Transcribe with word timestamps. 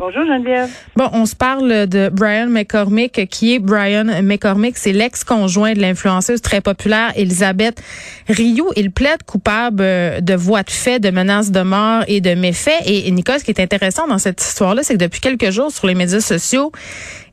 Bonjour 0.00 0.24
Geneviève. 0.24 0.70
Bon, 0.96 1.10
on 1.12 1.26
se 1.26 1.36
parle 1.36 1.86
de 1.86 2.08
Brian 2.08 2.46
McCormick, 2.46 3.28
qui 3.28 3.54
est 3.54 3.58
Brian 3.58 4.22
McCormick. 4.22 4.78
C'est 4.78 4.92
l'ex-conjoint 4.92 5.74
de 5.74 5.80
l'influenceuse 5.80 6.40
très 6.40 6.62
populaire 6.62 7.12
Elisabeth 7.16 7.82
Rioux. 8.26 8.70
Il 8.76 8.92
plaide 8.92 9.22
coupable 9.24 9.82
euh, 9.82 10.22
de 10.22 10.32
voies 10.32 10.62
de 10.62 10.70
fait, 10.70 11.00
de 11.00 11.10
menaces 11.10 11.50
de 11.50 11.60
mort 11.60 12.02
et 12.08 12.22
de 12.22 12.34
méfaits. 12.34 12.80
Et, 12.86 13.08
et 13.08 13.10
Nicole, 13.10 13.40
ce 13.40 13.44
qui 13.44 13.50
est 13.50 13.60
intéressant 13.60 14.08
dans 14.08 14.16
cette 14.16 14.40
histoire-là, 14.40 14.82
c'est 14.82 14.94
que 14.94 14.98
depuis 14.98 15.20
quelques 15.20 15.50
jours, 15.50 15.70
sur 15.70 15.86
les 15.86 15.94
médias 15.94 16.20
sociaux, 16.20 16.72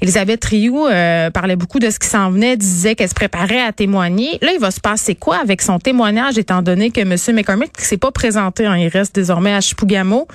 Elisabeth 0.02 0.44
Rioux 0.44 0.88
euh, 0.88 1.32
parlait 1.32 1.56
beaucoup 1.56 1.80
de 1.80 1.90
ce 1.90 2.00
qui 2.00 2.08
s'en 2.08 2.32
venait, 2.32 2.58
disait 2.58 2.96
qu'elle 2.96 3.08
se 3.08 3.16
préparait 3.16 3.62
à 3.62 3.72
témoigner. 3.72 4.40
Là, 4.42 4.52
il 4.54 4.60
va 4.60 4.72
se 4.72 4.82
passer 4.82 5.16
quoi 5.16 5.38
avec 5.38 5.62
son 5.62 5.80
témoignage, 5.80 6.38
étant 6.38 6.62
donné 6.62 6.92
que 6.92 7.00
M. 7.00 7.16
McCormick 7.34 7.72
ne 7.80 7.84
s'est 7.84 7.98
pas 7.98 8.12
présenté, 8.12 8.66
hein, 8.66 8.76
il 8.76 8.90
reste 8.90 9.16
désormais 9.16 9.54
à 9.54 9.62
Chipougamau, 9.62 10.28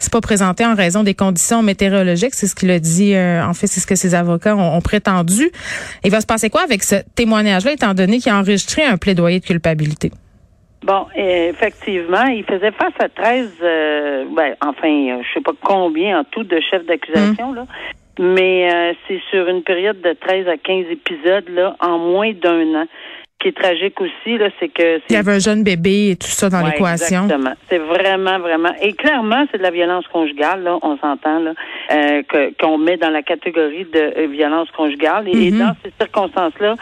c'est 0.00 0.12
pas 0.12 0.20
présenté 0.20 0.66
en 0.66 0.74
raison 0.74 1.04
des 1.04 1.14
conditions 1.14 1.62
météorologiques, 1.62 2.34
c'est 2.34 2.46
ce 2.46 2.54
qu'il 2.54 2.70
a 2.70 2.78
dit. 2.80 3.14
euh, 3.14 3.44
en 3.44 3.54
fait, 3.54 3.66
c'est 3.68 3.80
ce 3.80 3.86
que 3.86 3.94
ses 3.94 4.14
avocats 4.14 4.56
ont, 4.56 4.76
ont 4.76 4.80
prétendu. 4.80 5.50
Il 6.04 6.10
va 6.10 6.20
se 6.20 6.26
passer 6.26 6.50
quoi 6.50 6.62
avec 6.62 6.82
ce 6.82 6.96
témoignage-là, 7.14 7.72
étant 7.72 7.94
donné 7.94 8.18
qu'il 8.18 8.32
a 8.32 8.36
enregistré 8.38 8.82
un 8.82 8.96
plaidoyer 8.96 9.40
de 9.40 9.44
culpabilité? 9.44 10.10
Bon, 10.82 11.06
effectivement, 11.14 12.24
il 12.24 12.44
faisait 12.44 12.70
face 12.70 12.94
à 13.00 13.08
13, 13.10 13.50
euh, 13.62 14.24
ben, 14.34 14.54
enfin, 14.62 14.88
euh, 14.88 15.22
je 15.22 15.34
sais 15.34 15.42
pas 15.42 15.52
combien 15.62 16.20
en 16.20 16.24
tout 16.24 16.42
de 16.42 16.58
chefs 16.60 16.86
d'accusation, 16.86 17.52
là. 17.52 17.66
Mais 18.18 18.72
euh, 18.72 18.92
c'est 19.06 19.20
sur 19.30 19.46
une 19.48 19.62
période 19.62 20.00
de 20.00 20.12
13 20.14 20.48
à 20.48 20.56
15 20.56 20.86
épisodes, 20.90 21.48
là, 21.50 21.76
en 21.80 21.98
moins 21.98 22.32
d'un 22.32 22.82
an. 22.82 22.86
Qui 23.40 23.48
est 23.48 23.56
tragique 23.56 23.98
aussi, 24.02 24.36
là, 24.36 24.50
c'est 24.60 24.68
que... 24.68 25.00
Il 25.08 25.14
y 25.14 25.16
avait 25.16 25.32
un 25.32 25.38
jeune 25.38 25.64
bébé 25.64 26.10
et 26.10 26.16
tout 26.16 26.26
ça 26.28 26.50
dans 26.50 26.62
Ouais, 26.62 26.72
l'équation. 26.72 27.22
Exactement. 27.24 27.54
C'est 27.70 27.78
vraiment, 27.78 28.38
vraiment. 28.38 28.68
Et 28.82 28.92
clairement, 28.92 29.46
c'est 29.50 29.56
de 29.56 29.62
la 29.62 29.70
violence 29.70 30.06
conjugale, 30.08 30.62
là, 30.62 30.78
on 30.82 30.98
s'entend, 30.98 31.38
là, 31.40 31.52
euh, 31.90 32.22
que- 32.28 32.52
qu'on 32.60 32.76
met 32.76 32.98
dans 32.98 33.08
la 33.08 33.22
catégorie 33.22 33.86
de 33.86 33.98
euh, 34.18 34.26
violence 34.26 34.70
conjugale. 34.72 35.26
Et, 35.28 35.46
et 35.48 35.50
Mhm. 35.52 35.58
dans 35.58 35.74
ces 35.82 35.90
circonstances-là, 35.98 36.74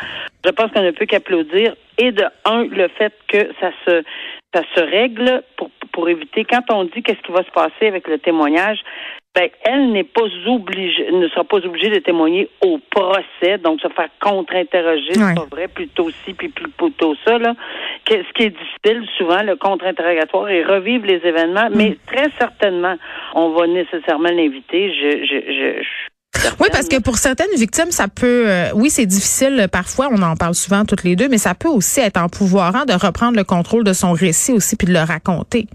je 0.45 0.51
pense 0.51 0.73
qu'on 0.73 0.83
ne 0.83 0.91
peut 0.91 1.07
qu'applaudir. 1.07 1.77
Et 1.97 2.11
de 2.11 2.25
un, 2.45 2.65
le 2.65 2.89
fait 2.89 3.13
que 3.29 3.49
ça 3.61 3.71
se 3.87 4.03
ça 4.55 4.63
se 4.75 4.81
règle 4.81 5.43
pour, 5.59 5.71
pour 5.93 6.09
éviter, 6.09 6.43
quand 6.45 6.63
on 6.73 6.85
dit 6.85 7.03
qu'est-ce 7.03 7.21
qui 7.21 7.33
va 7.33 7.45
se 7.45 7.51
passer 7.51 7.87
avec 7.87 8.09
le 8.09 8.19
témoignage, 8.19 8.79
ben, 9.39 9.49
elle 9.63 9.93
n'est 9.93 10.03
pas 10.05 10.23
obligée, 10.49 11.13
ne 11.13 11.29
sera 11.29 11.45
pas 11.45 11.59
obligée 11.59 11.91
de 11.91 12.01
témoigner 12.01 12.49
au 12.61 12.79
procès, 12.91 13.59
donc 13.63 13.81
se 13.81 13.87
faire 13.89 14.09
contre-interroger, 14.21 15.11
Ouais. 15.17 15.29
c'est 15.29 15.35
pas 15.35 15.47
vrai, 15.57 15.69
plutôt 15.69 16.11
ci, 16.25 16.33
puis 16.35 16.49
plutôt 16.49 17.15
ça, 17.25 17.39
là. 17.39 17.55
Que- 18.05 18.23
ce 18.25 18.33
qui 18.35 18.43
est 18.45 18.51
difficile, 18.51 19.07
souvent, 19.17 19.43
le 19.43 19.55
contre-interrogatoire 19.55 20.49
et 20.49 20.65
revivre 20.65 21.07
les 21.07 21.21
événements, 21.25 21.69
mais 21.73 21.97
très 22.07 22.31
certainement, 22.37 22.97
on 23.35 23.51
va 23.51 23.67
nécessairement 23.69 24.31
l'inviter. 24.31 24.93
Je, 24.93 25.11
je, 25.25 25.53
je, 25.53 25.79
je 25.79 25.85
suis 25.85 26.57
Oui, 26.61 26.69
parce 26.73 26.89
que 26.89 27.01
pour 27.01 27.17
certaines 27.17 27.55
victimes, 27.57 27.91
ça 27.91 28.07
peut, 28.09 28.45
euh, 28.49 28.71
oui, 28.75 28.91
c'est 28.91 29.07
difficile 29.07 29.61
euh, 29.61 29.69
parfois, 29.69 30.09
on 30.11 30.21
en 30.23 30.35
parle 30.35 30.55
souvent 30.55 30.85
toutes 30.85 31.05
les 31.05 31.15
deux, 31.17 31.29
mais 31.29 31.39
ça 31.39 31.55
peut 31.55 31.69
aussi 31.69 32.01
être 32.01 32.17
empouvoirant 32.21 32.85
de 32.87 32.93
reprendre 32.93 33.37
le 33.37 33.45
contrôle 33.45 33.85
de 33.85 33.93
son 33.93 34.13
récit 34.13 34.53
aussi 34.53 34.75
puis 34.77 34.87
de 34.89 34.93
le 34.93 35.01
raconter. 35.01 35.67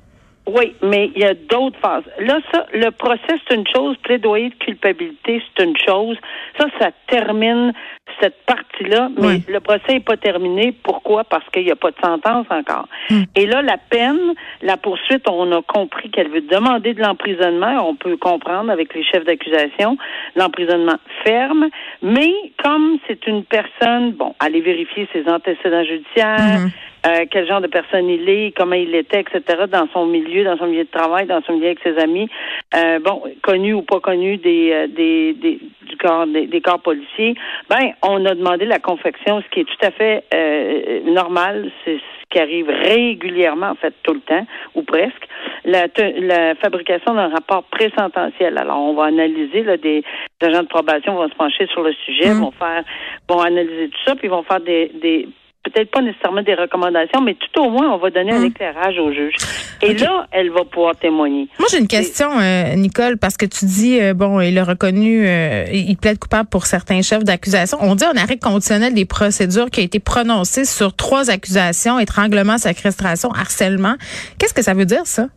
Oui, 0.45 0.75
mais 0.81 1.09
il 1.15 1.21
y 1.21 1.25
a 1.25 1.33
d'autres 1.35 1.79
phases. 1.79 2.03
Là, 2.19 2.39
ça, 2.51 2.65
le 2.73 2.89
procès, 2.91 3.21
c'est 3.47 3.55
une 3.55 3.65
chose, 3.73 3.95
plaidoyer 4.03 4.49
de 4.49 4.55
culpabilité, 4.55 5.41
c'est 5.55 5.63
une 5.63 5.77
chose. 5.77 6.17
Ça, 6.59 6.65
ça 6.79 6.89
termine 7.07 7.71
cette 8.19 8.35
partie-là, 8.45 9.09
mais 9.17 9.25
Oui. 9.27 9.43
le 9.47 9.61
procès 9.61 9.93
n'est 9.93 9.99
pas 10.01 10.17
terminé. 10.17 10.73
Pourquoi? 10.83 11.23
Parce 11.23 11.47
qu'il 11.49 11.63
n'y 11.63 11.71
a 11.71 11.77
pas 11.77 11.91
de 11.91 11.95
sentence 12.03 12.45
encore. 12.49 12.87
Et 13.35 13.45
là, 13.45 13.61
la 13.61 13.77
peine, 13.77 14.33
la 14.61 14.75
poursuite, 14.75 15.23
on 15.29 15.49
a 15.53 15.61
compris 15.61 16.11
qu'elle 16.11 16.29
veut 16.29 16.41
demander 16.41 16.93
de 16.93 17.01
l'emprisonnement. 17.01 17.87
On 17.87 17.95
peut 17.95 18.17
comprendre 18.17 18.69
avec 18.69 18.93
les 18.93 19.03
chefs 19.05 19.23
d'accusation, 19.23 19.97
l'emprisonnement 20.35 20.97
ferme. 21.23 21.69
Mais 22.01 22.33
comme 22.61 22.97
c'est 23.07 23.25
une 23.27 23.45
personne, 23.45 24.11
bon, 24.11 24.35
aller 24.41 24.59
vérifier 24.59 25.07
ses 25.13 25.25
antécédents 25.29 25.85
judiciaires, 25.85 26.59
Mhm. 26.59 26.71
Euh, 27.05 27.25
quel 27.29 27.47
genre 27.47 27.61
de 27.61 27.67
personne 27.67 28.07
il 28.09 28.29
est, 28.29 28.55
comment 28.55 28.75
il 28.75 28.95
était, 28.95 29.21
etc., 29.21 29.63
dans 29.69 29.87
son 29.93 30.05
milieu, 30.05 30.43
dans 30.43 30.57
son 30.57 30.67
milieu 30.67 30.85
de 30.85 30.89
travail, 30.89 31.25
dans 31.25 31.41
son 31.43 31.53
milieu 31.53 31.67
avec 31.67 31.79
ses 31.83 31.97
amis, 31.97 32.29
euh, 32.75 32.99
bon, 32.99 33.23
connu 33.41 33.73
ou 33.73 33.81
pas 33.81 33.99
connu 33.99 34.37
des, 34.37 34.71
euh, 34.71 34.87
des, 34.87 35.33
des 35.33 35.59
du 35.83 35.97
corps 35.97 36.25
des, 36.27 36.47
des 36.47 36.61
corps 36.61 36.79
policiers, 36.79 37.35
ben 37.69 37.91
on 38.01 38.25
a 38.25 38.33
demandé 38.33 38.65
la 38.65 38.79
confection, 38.79 39.41
ce 39.41 39.49
qui 39.49 39.61
est 39.61 39.65
tout 39.65 39.85
à 39.85 39.91
fait 39.91 40.23
euh, 40.33 41.01
normal, 41.11 41.71
c'est 41.83 41.97
ce 41.97 42.23
qui 42.29 42.39
arrive 42.39 42.69
régulièrement, 42.69 43.71
en 43.71 43.75
fait, 43.75 43.93
tout 44.03 44.13
le 44.13 44.21
temps, 44.21 44.45
ou 44.73 44.81
presque, 44.83 45.27
la, 45.65 45.85
la 46.19 46.55
fabrication 46.55 47.13
d'un 47.13 47.29
rapport 47.29 47.63
présententiel. 47.63 48.57
Alors, 48.57 48.79
on 48.79 48.93
va 48.93 49.05
analyser, 49.05 49.63
là, 49.63 49.77
des, 49.77 50.03
agents 50.41 50.63
de 50.63 50.67
probation 50.67 51.15
vont 51.15 51.29
se 51.29 51.35
pencher 51.35 51.67
sur 51.67 51.83
le 51.83 51.93
sujet, 52.05 52.33
Mm. 52.33 52.41
vont 52.41 52.51
faire, 52.51 52.83
vont 53.29 53.39
analyser 53.39 53.89
tout 53.89 53.99
ça, 54.05 54.15
puis 54.15 54.27
vont 54.27 54.43
faire 54.43 54.61
des, 54.61 54.91
des 55.01 55.27
peut-être 55.63 55.91
pas 55.91 56.01
nécessairement 56.01 56.41
des 56.43 56.55
recommandations, 56.55 57.21
mais 57.21 57.35
tout 57.35 57.61
au 57.61 57.69
moins, 57.69 57.91
on 57.93 57.97
va 57.97 58.09
donner 58.09 58.31
un 58.33 58.39
Mm. 58.39 58.45
éclairage 58.45 58.97
au 58.99 59.11
juge. 59.13 59.33
Et 59.81 59.93
là, 59.93 60.27
elle 60.31 60.49
va 60.51 60.63
pouvoir 60.65 60.95
témoigner. 60.95 61.47
Moi, 61.59 61.67
j'ai 61.71 61.79
une 61.79 61.87
question, 61.87 62.29
euh, 62.39 62.75
Nicole, 62.75 63.17
parce 63.17 63.37
que 63.37 63.45
tu 63.45 63.65
dis, 63.65 63.99
euh, 64.01 64.13
bon, 64.13 64.39
il 64.41 64.57
a 64.57 64.63
reconnu, 64.63 65.25
euh, 65.27 65.65
il 65.71 65.95
plaide 65.97 66.19
coupable 66.19 66.49
pour 66.49 66.65
certains 66.65 67.01
chefs 67.01 67.23
d'accusation. 67.23 67.77
On 67.81 67.95
dit 67.95 68.05
un 68.05 68.17
arrêt 68.17 68.37
conditionnel 68.37 68.93
des 68.93 69.05
procédures 69.05 69.69
qui 69.69 69.81
a 69.81 69.83
été 69.83 69.99
prononcé 69.99 70.65
sur 70.65 70.95
trois 70.95 71.29
accusations, 71.29 71.97
étranglement, 71.99 72.57
séquestration, 72.57 73.31
harcèlement. 73.31 73.95
Qu'est-ce 74.39 74.53
que 74.53 74.61
ça 74.63 74.73
veut 74.73 74.85
dire, 74.85 75.05
ça? 75.05 75.27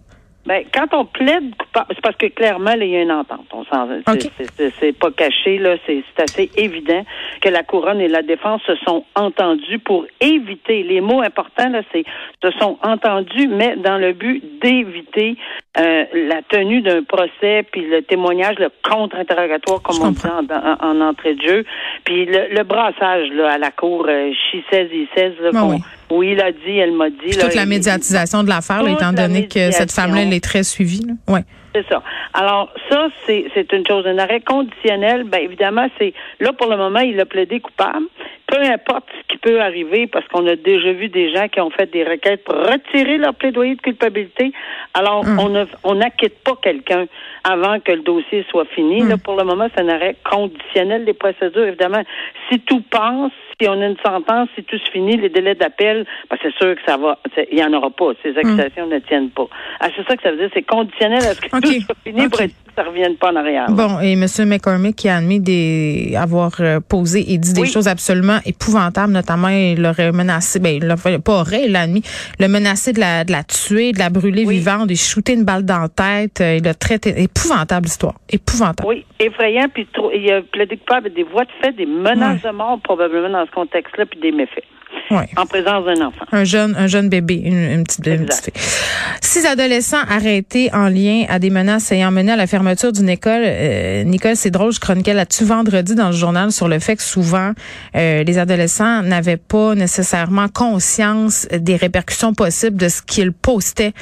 Ben, 0.47 0.65
quand 0.73 0.87
on 0.95 1.05
plaide 1.05 1.53
c'est 1.91 2.01
parce 2.01 2.17
que 2.17 2.27
clairement, 2.27 2.75
là, 2.75 2.85
il 2.85 2.91
y 2.91 2.97
a 2.97 3.03
une 3.03 3.13
entente. 3.13 3.47
On 3.53 3.65
s'en, 3.65 3.87
c'est, 4.81 4.97
pas 4.99 5.11
caché, 5.11 5.59
là, 5.59 5.77
c'est, 5.87 6.03
assez 6.19 6.51
évident 6.57 7.05
que 7.43 7.49
la 7.51 7.63
couronne 7.63 8.01
et 8.01 8.09
la 8.09 8.23
défense 8.23 8.63
se 8.67 8.75
sont 8.77 9.05
entendus 9.15 9.79
pour 9.81 10.07
éviter. 10.21 10.83
Les 10.85 11.01
mots 11.03 11.21
importants, 11.21 11.69
là, 11.69 11.83
c'est 11.93 12.05
se 12.43 12.51
sont 12.59 12.79
entendus, 12.83 13.49
mais 13.49 13.77
dans 13.77 13.99
le 13.99 14.13
but 14.13 14.43
d'éviter 14.61 15.37
euh, 15.79 16.05
la 16.15 16.41
tenue 16.43 16.81
d'un 16.81 17.03
procès, 17.03 17.65
puis 17.71 17.83
le 17.83 18.03
témoignage, 18.03 18.57
le 18.59 18.71
contre-interrogatoire, 18.89 19.83
comme 19.83 19.97
Je 19.97 20.01
on 20.03 20.11
dit 20.13 20.27
en, 20.27 20.47
en- 20.55 21.01
en 21.01 21.09
entrée 21.09 21.35
de 21.35 21.43
jeu, 21.43 21.65
puis 22.05 22.25
le, 22.25 22.55
le 22.55 22.63
brassage 22.63 23.29
là, 23.33 23.53
à 23.53 23.59
la 23.59 23.71
cour, 23.71 24.07
euh, 24.09 24.31
she 24.51 24.59
says, 24.71 24.89
he 24.93 25.07
says, 25.15 25.35
là, 25.41 25.51
Ah 25.55 26.06
oui. 26.11 26.33
il 26.33 26.41
a 26.41 26.53
dit, 26.53 26.79
elle 26.79 26.93
m'a 26.93 27.11
dit. 27.11 27.17
Puis 27.19 27.33
là, 27.33 27.45
toute 27.45 27.55
la 27.55 27.67
médiatisation 27.67 28.43
de 28.43 28.49
l'affaire, 28.49 28.87
étant 28.87 29.13
donné 29.13 29.47
que 29.47 29.71
cette 29.71 29.93
femme-là, 29.93 30.23
elle 30.23 30.33
est 30.33 30.45
très 30.45 30.63
suivie. 30.63 31.05
Là. 31.07 31.35
Ouais. 31.35 31.45
C'est 31.75 31.87
ça. 31.89 32.03
Alors, 32.33 32.73
ça, 32.91 33.09
c'est, 33.27 33.73
une 33.73 33.87
chose. 33.87 34.07
Un 34.07 34.19
arrêt 34.19 34.41
conditionnel, 34.41 35.25
ben 35.25 35.43
évidemment, 35.43 35.89
c'est 35.99 36.15
là 36.41 36.53
pour 36.55 36.69
le 36.71 36.77
moment, 36.77 37.01
il 37.01 37.21
a 37.21 37.27
plaidé 37.27 37.61
coupable. 37.61 38.07
Peu 38.47 38.61
importe 38.63 39.07
ce 39.21 39.27
qui 39.33 39.39
peut 39.39 39.61
arriver, 39.61 40.07
parce 40.07 40.27
qu'on 40.29 40.47
a 40.47 40.55
déjà 40.55 40.93
vu 40.93 41.09
des 41.09 41.33
gens 41.35 41.49
qui 41.49 41.61
ont 41.61 41.71
fait 41.71 41.91
des 41.91 42.05
requêtes 42.05 42.45
pour 42.45 42.55
retirer 42.55 43.19
leur 43.19 43.35
plaidoyer 43.35 43.75
de 43.75 43.81
culpabilité. 43.81 44.53
Alors, 44.95 45.25
Hum. 45.27 45.39
on 45.41 45.49
ne 45.49 45.65
on 45.83 45.95
n'acquitte 45.97 46.39
pas 46.45 46.55
quelqu'un 46.63 47.07
avant 47.43 47.81
que 47.81 47.91
le 47.93 48.03
dossier 48.03 48.45
soit 48.51 48.65
fini. 48.67 49.03
Hum. 49.03 49.09
Là, 49.09 49.17
pour 49.19 49.37
le 49.37 49.45
moment, 49.45 49.67
c'est 49.75 49.83
un 49.83 49.89
arrêt 49.89 50.17
conditionnel 50.25 51.05
des 51.05 51.13
procédures. 51.15 51.67
Évidemment, 51.67 52.03
si 52.51 52.61
tout 52.61 52.83
passe, 52.83 53.33
si 53.61 53.69
on 53.69 53.81
a 53.81 53.87
une 53.87 53.97
sentence, 54.05 54.49
si 54.55 54.63
tout 54.63 54.79
se 54.79 54.91
finit, 54.91 55.17
les 55.17 55.29
délais 55.31 55.55
d'appel, 55.55 56.07
ben, 56.31 56.37
c'est 56.43 56.55
sûr 56.55 56.75
que 56.77 56.83
ça 56.87 56.97
va. 56.97 57.19
Il 57.51 57.57
n'y 57.57 57.65
en 57.65 57.73
aura 57.73 57.91
pas. 57.91 58.13
Ces 58.23 58.37
accusations 58.37 58.87
ne 58.87 58.99
tiennent 59.01 59.31
pas. 59.31 59.49
Ah, 59.81 59.89
c'est 59.97 60.07
ça 60.07 60.17
que 60.17 60.23
ça 60.23 60.31
veut 60.31 60.37
dire. 60.39 60.51
C'est 60.55 60.63
conditionnel 60.63 61.19
à 61.19 61.35
ce 61.35 61.41
que 61.41 61.49
tout 61.49 61.81
soit 61.81 61.97
fini 62.05 62.29
pour 62.29 62.41
être 62.43 62.55
ça 62.77 62.83
ne 62.85 62.89
revienne 62.89 63.17
pas 63.17 63.33
en 63.33 63.37
arrière. 63.37 63.67
Bon, 63.71 63.99
et 64.01 64.13
M. 64.13 64.27
McCormick 64.47 64.97
qui 64.97 65.09
a 65.09 65.17
admis 65.17 65.41
des, 65.41 66.15
avoir 66.17 66.53
euh, 66.61 66.81
posé 66.87 67.33
et 67.33 67.39
dit 67.39 67.53
des 67.55 67.63
Oui. 67.63 67.69
choses 67.71 67.89
absolument 67.89 68.39
épouvantables, 68.45 69.13
notamment 69.13 69.49
il 69.49 69.81
l'aurait 69.81 70.13
menacé, 70.13 70.59
ben 70.59 70.77
il 70.77 70.85
l'a 70.85 70.97
fait- 70.97 71.19
pas 71.19 71.41
aurait, 71.41 71.63
il 71.67 71.73
l'a 71.73 71.81
admis, 71.83 72.03
le 72.39 72.49
menacé 72.49 72.93
de 72.93 73.01
la, 73.01 73.25
de 73.25 73.33
la 73.33 73.43
tuer, 73.45 73.93
de 73.93 73.99
la 73.99 74.11
brûler 74.11 74.45
Oui. 74.47 74.59
vivante, 74.59 74.89
de 74.89 74.95
shooter 74.95 75.33
une 75.35 75.45
balle 75.45 75.65
dans 75.65 75.79
la 75.81 75.89
tête, 75.89 76.41
euh, 76.41 76.57
il 76.59 76.63
l'a 76.65 76.75
traité, 76.75 77.15
épouvantable 77.23 77.87
histoire, 77.87 78.15
épouvantable. 78.31 78.87
Oui, 78.89 79.05
effrayant, 79.19 79.67
puis 79.73 79.87
trop- 79.93 80.11
il 80.15 80.31
a 80.31 80.43
plaidé 80.43 80.77
coupable 80.77 81.13
des 81.15 81.23
voies 81.23 81.45
de 81.45 81.51
fait, 81.63 81.73
des 81.73 81.87
menaces 81.87 82.43
de 82.43 82.51
mort 82.51 82.79
probablement 82.83 83.31
dans 83.31 83.47
ce 83.47 83.51
contexte-là, 83.53 84.05
puis 84.07 84.21
des 84.21 84.33
méfaits. 84.33 84.65
Ouais. 85.11 85.29
En 85.37 85.45
présence 85.47 85.85
d'un 85.85 86.07
enfant. 86.07 86.25
Un 86.33 86.45
jeune, 86.45 86.75
un 86.77 86.87
jeune 86.87 87.09
bébé, 87.09 87.35
une, 87.45 87.59
une 87.59 87.85
petite, 87.85 88.07
une 88.07 88.25
petite 88.27 88.45
fille. 88.45 88.63
Six 89.21 89.45
adolescents 89.47 90.03
arrêtés 90.09 90.71
en 90.73 90.89
lien 90.89 91.25
à 91.29 91.39
des 91.39 91.51
menaces 91.51 91.93
ayant 91.93 92.11
mené 92.11 92.33
à 92.33 92.37
la 92.37 92.47
fermeture 92.47 92.66
d'une 92.75 93.09
école. 93.09 93.43
Euh, 93.45 94.05
Nicole, 94.05 94.37
c'est 94.37 94.51
drôle, 94.51 94.73
je 94.73 94.81
chroniquais 94.81 95.15
là-dessus 95.15 95.45
vendredi 95.45 95.95
dans 95.95 96.09
le 96.09 96.17
journal 96.17 96.53
sur 96.53 96.69
le 96.69 96.79
fait 96.79 96.97
que 96.97 97.03
souvent 97.03 97.53
euh, 97.95 98.23
les 98.25 98.39
adolescents 98.39 99.03
n'avaient 99.03 99.37
pas 99.37 99.75
nécessairement 99.75 100.49
conscience 100.49 101.47
des 101.53 101.77
répercussions 101.77 102.35
possibles 102.35 102.77
de 102.77 102.89
ce 102.89 103.03
qu'ils 103.03 103.33
postaient 103.33 103.93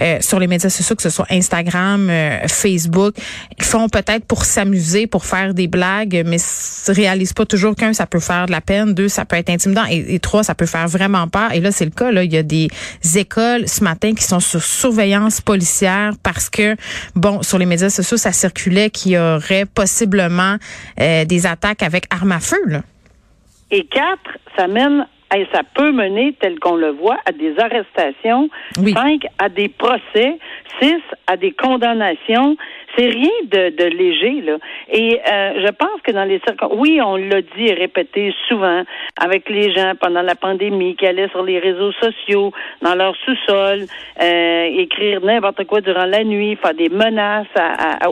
euh, 0.00 0.18
sur 0.20 0.38
les 0.38 0.46
médias 0.46 0.70
sociaux, 0.70 0.96
que 0.96 1.02
ce 1.02 1.10
soit 1.10 1.26
Instagram, 1.30 2.10
Facebook. 2.46 3.14
Ils 3.58 3.64
font 3.64 3.88
peut-être 3.88 4.24
pour 4.24 4.44
s'amuser, 4.44 5.06
pour 5.06 5.24
faire 5.24 5.54
des 5.54 5.68
blagues, 5.68 6.22
mais 6.26 6.36
ne 6.36 6.94
réalisent 6.94 7.32
pas 7.32 7.46
toujours 7.46 7.76
qu'un, 7.76 7.92
ça 7.92 8.06
peut 8.06 8.20
faire 8.20 8.46
de 8.46 8.52
la 8.52 8.60
peine, 8.60 8.94
deux, 8.94 9.08
ça 9.08 9.24
peut 9.24 9.36
être 9.36 9.50
intimidant, 9.50 9.84
et, 9.90 10.14
et 10.14 10.18
trois, 10.18 10.42
ça 10.42 10.54
peut 10.54 10.66
faire 10.66 10.88
vraiment 10.88 11.28
peur. 11.28 11.52
Et 11.52 11.60
là, 11.60 11.70
c'est 11.72 11.84
le 11.84 11.90
cas. 11.90 12.10
Là, 12.10 12.24
il 12.24 12.32
y 12.32 12.36
a 12.36 12.42
des 12.42 12.68
écoles 13.14 13.68
ce 13.68 13.84
matin 13.84 14.14
qui 14.14 14.24
sont 14.24 14.40
sur 14.40 14.62
surveillance 14.62 15.40
policière 15.40 16.12
parce 16.22 16.48
que, 16.48 16.76
bon, 17.14 17.42
sur 17.42 17.58
les 17.58 17.66
médias 17.66 17.90
sociaux, 17.90 18.07
ça 18.16 18.32
circulait 18.32 18.90
qu'il 18.90 19.12
y 19.12 19.18
aurait 19.18 19.66
possiblement 19.66 20.56
euh, 21.00 21.24
des 21.24 21.46
attaques 21.46 21.82
avec 21.82 22.04
armes 22.10 22.32
à 22.32 22.40
feu. 22.40 22.60
Là. 22.66 22.80
Et 23.70 23.84
quatre, 23.84 24.38
ça 24.56 24.66
mène 24.66 25.06
et 25.36 25.46
ça 25.52 25.60
peut 25.74 25.92
mener, 25.92 26.34
tel 26.40 26.58
qu'on 26.58 26.76
le 26.76 26.90
voit, 26.90 27.18
à 27.26 27.32
des 27.32 27.54
arrestations, 27.58 28.48
cinq 28.74 29.26
à 29.38 29.50
des 29.50 29.68
procès, 29.68 30.38
six 30.80 31.00
à 31.26 31.36
des 31.36 31.52
condamnations. 31.52 32.56
C'est 32.98 33.10
rien 33.10 33.30
de, 33.44 33.76
de, 33.76 33.84
léger, 33.84 34.40
là. 34.40 34.56
Et 34.90 35.20
euh, 35.20 35.64
je 35.64 35.70
pense 35.70 36.00
que 36.02 36.10
dans 36.10 36.24
les 36.24 36.40
circonstances, 36.40 36.78
oui, 36.80 37.00
on 37.00 37.14
l'a 37.14 37.42
dit 37.42 37.66
et 37.66 37.74
répété 37.74 38.34
souvent 38.48 38.82
avec 39.20 39.48
les 39.48 39.72
gens 39.72 39.92
pendant 40.00 40.22
la 40.22 40.34
pandémie 40.34 40.96
qui 40.96 41.06
allaient 41.06 41.28
sur 41.28 41.44
les 41.44 41.60
réseaux 41.60 41.92
sociaux, 41.92 42.52
dans 42.82 42.96
leur 42.96 43.14
sous-sol, 43.24 43.84
euh, 44.20 44.64
écrire 44.78 45.24
n'importe 45.24 45.64
quoi 45.68 45.80
durant 45.80 46.06
la 46.06 46.24
nuit, 46.24 46.56
faire 46.56 46.74
des 46.74 46.88
menaces 46.88 47.46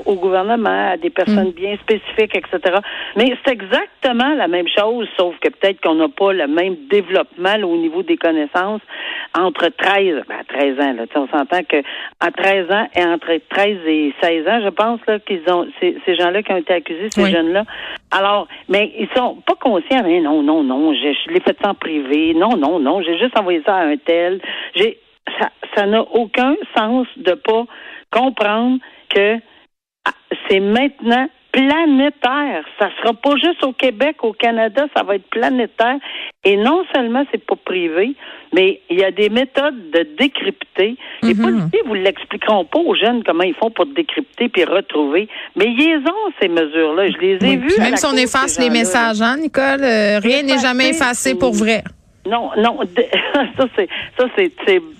au 0.04 0.14
gouvernement, 0.14 0.92
à 0.92 0.96
des 0.96 1.10
personnes 1.10 1.48
mm. 1.48 1.60
bien 1.60 1.76
spécifiques, 1.78 2.36
etc. 2.36 2.78
Mais 3.16 3.36
c'est 3.44 3.52
exactement 3.52 4.34
la 4.34 4.46
même 4.46 4.68
chose, 4.68 5.08
sauf 5.16 5.34
que 5.40 5.48
peut-être 5.48 5.80
qu'on 5.80 5.96
n'a 5.96 6.08
pas 6.08 6.32
le 6.32 6.46
même 6.46 6.76
développement 6.88 7.56
au 7.64 7.76
niveau 7.76 8.04
des 8.04 8.16
connaissances 8.16 8.82
entre 9.36 9.68
13, 9.68 10.22
ben 10.28 10.42
13 10.48 10.80
ans, 10.80 10.92
là, 10.94 11.04
on 11.16 11.28
s'entend 11.28 11.62
que 11.64 11.82
à 12.20 12.30
13 12.30 12.70
ans 12.70 12.88
et 12.94 13.04
entre 13.04 13.32
13 13.50 13.78
et 13.86 14.14
16 14.22 14.48
ans, 14.48 14.60
je 14.64 14.70
pense 14.76 15.00
là 15.06 15.18
qu'ils 15.18 15.42
ont 15.50 15.66
ces, 15.80 15.96
ces 16.04 16.14
gens-là 16.14 16.42
qui 16.42 16.52
ont 16.52 16.58
été 16.58 16.74
accusés, 16.74 17.08
ces 17.10 17.30
jeunes-là. 17.30 17.64
Alors, 18.10 18.46
mais 18.68 18.92
ils 18.98 19.08
sont 19.16 19.42
pas 19.46 19.56
conscients. 19.60 20.02
Mais 20.04 20.20
non, 20.20 20.42
non, 20.42 20.62
non, 20.62 20.92
je, 20.92 21.12
je 21.24 21.32
l'ai 21.32 21.40
fait 21.40 21.58
en 21.66 21.74
privé. 21.74 22.34
Non, 22.34 22.56
non, 22.56 22.78
non, 22.78 23.02
j'ai 23.02 23.18
juste 23.18 23.38
envoyé 23.38 23.62
ça 23.64 23.76
à 23.76 23.86
un 23.86 23.96
tel. 23.96 24.40
J'ai 24.74 24.98
ça, 25.40 25.50
ça 25.74 25.86
n'a 25.86 26.02
aucun 26.02 26.54
sens 26.76 27.06
de 27.16 27.32
pas 27.32 27.64
comprendre 28.12 28.78
que 29.08 29.36
ah, 30.04 30.12
c'est 30.48 30.60
maintenant 30.60 31.28
planétaire. 31.56 32.64
Ça 32.78 32.90
sera 33.00 33.14
pas 33.14 33.34
juste 33.36 33.64
au 33.64 33.72
Québec, 33.72 34.16
au 34.22 34.34
Canada, 34.34 34.84
ça 34.94 35.02
va 35.02 35.14
être 35.14 35.28
planétaire. 35.30 35.96
Et 36.44 36.56
non 36.58 36.84
seulement 36.94 37.24
c'est 37.32 37.44
pas 37.44 37.56
privé, 37.56 38.14
mais 38.52 38.82
il 38.90 38.98
y 38.98 39.04
a 39.04 39.10
des 39.10 39.30
méthodes 39.30 39.90
de 39.90 40.06
décrypter. 40.18 40.96
Les 41.22 41.32
mhm. 41.32 41.42
policiers 41.42 41.82
vous 41.86 41.94
l'expliqueront 41.94 42.66
pas 42.66 42.78
aux 42.78 42.94
jeunes 42.94 43.24
comment 43.24 43.42
ils 43.42 43.54
font 43.54 43.70
pour 43.70 43.86
décrypter 43.86 44.50
puis 44.50 44.64
retrouver. 44.64 45.28
Mais 45.56 45.64
ils 45.66 46.04
ont 46.06 46.32
ces 46.40 46.48
mesures-là. 46.48 47.10
Je 47.10 47.18
les 47.18 47.52
ai 47.52 47.56
vues. 47.56 47.72
Même 47.78 47.96
si 47.96 48.04
on 48.04 48.16
efface 48.16 48.60
les 48.60 48.68
messages, 48.68 49.22
hein, 49.22 49.38
Nicole, 49.38 49.82
euh, 49.82 50.18
rien 50.18 50.42
n'est 50.42 50.58
jamais 50.58 50.90
effacé 50.90 51.34
pour 51.34 51.54
vrai. 51.54 51.82
Non, 52.26 52.50
non, 52.58 52.80
ça 53.56 53.66
c'est 53.76 53.88
ça 54.18 54.26
c'est 54.36 54.52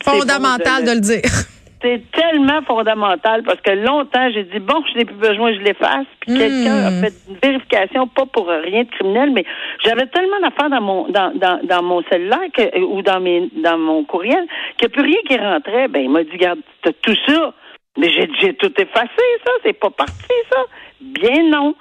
fondamental 0.03 0.85
de 0.85 0.93
le 0.93 1.01
dire. 1.01 1.56
C'est 1.87 2.03
tellement 2.11 2.63
fondamental 2.63 3.45
parce 3.45 3.61
que 3.61 3.71
longtemps, 3.71 4.29
j'ai 4.35 4.43
dit, 4.43 4.59
bon, 4.59 4.83
je 4.93 4.99
n'ai 4.99 5.05
plus 5.05 5.15
besoin, 5.15 5.53
je 5.53 5.61
l'efface. 5.61 6.07
Puis 6.19 6.33
hmm. 6.33 6.39
quelqu'un 6.39 6.77
a 6.85 6.91
fait 6.91 7.15
une 7.29 7.37
vérification, 7.41 8.09
pas 8.09 8.27
pour 8.27 8.49
rien 8.49 8.83
de 8.83 8.91
criminel, 8.91 9.31
mais 9.31 9.45
j'avais 9.85 10.07
tellement 10.07 10.41
d'affaires 10.41 10.71
dans 10.71 10.81
mon 10.81 11.09
dans, 11.09 11.33
dans, 11.37 11.61
dans 11.63 11.83
mon 11.85 12.03
cellulaire 12.11 12.51
que, 12.53 12.77
ou 12.81 13.03
dans 13.03 13.21
mes 13.21 13.49
dans 13.63 13.79
mon 13.79 14.03
courriel 14.03 14.47
qu'il 14.77 14.89
n'y 14.89 14.95
a 14.95 14.97
plus 14.97 15.03
rien 15.03 15.21
qui 15.29 15.39
rentrait. 15.39 15.87
Ben, 15.87 16.01
il 16.01 16.11
m'a 16.11 16.25
dit, 16.25 16.37
garde, 16.37 16.59
tout 16.83 17.17
ça. 17.29 17.55
Mais 17.99 18.11
j'ai 18.11 18.29
j'ai 18.41 18.55
tout 18.55 18.73
effacé, 18.81 19.25
ça. 19.45 19.53
C'est 19.65 19.79
pas 19.79 19.91
parti, 19.91 20.35
ça. 20.51 20.63
Bien 21.01 21.45
non 21.51 21.77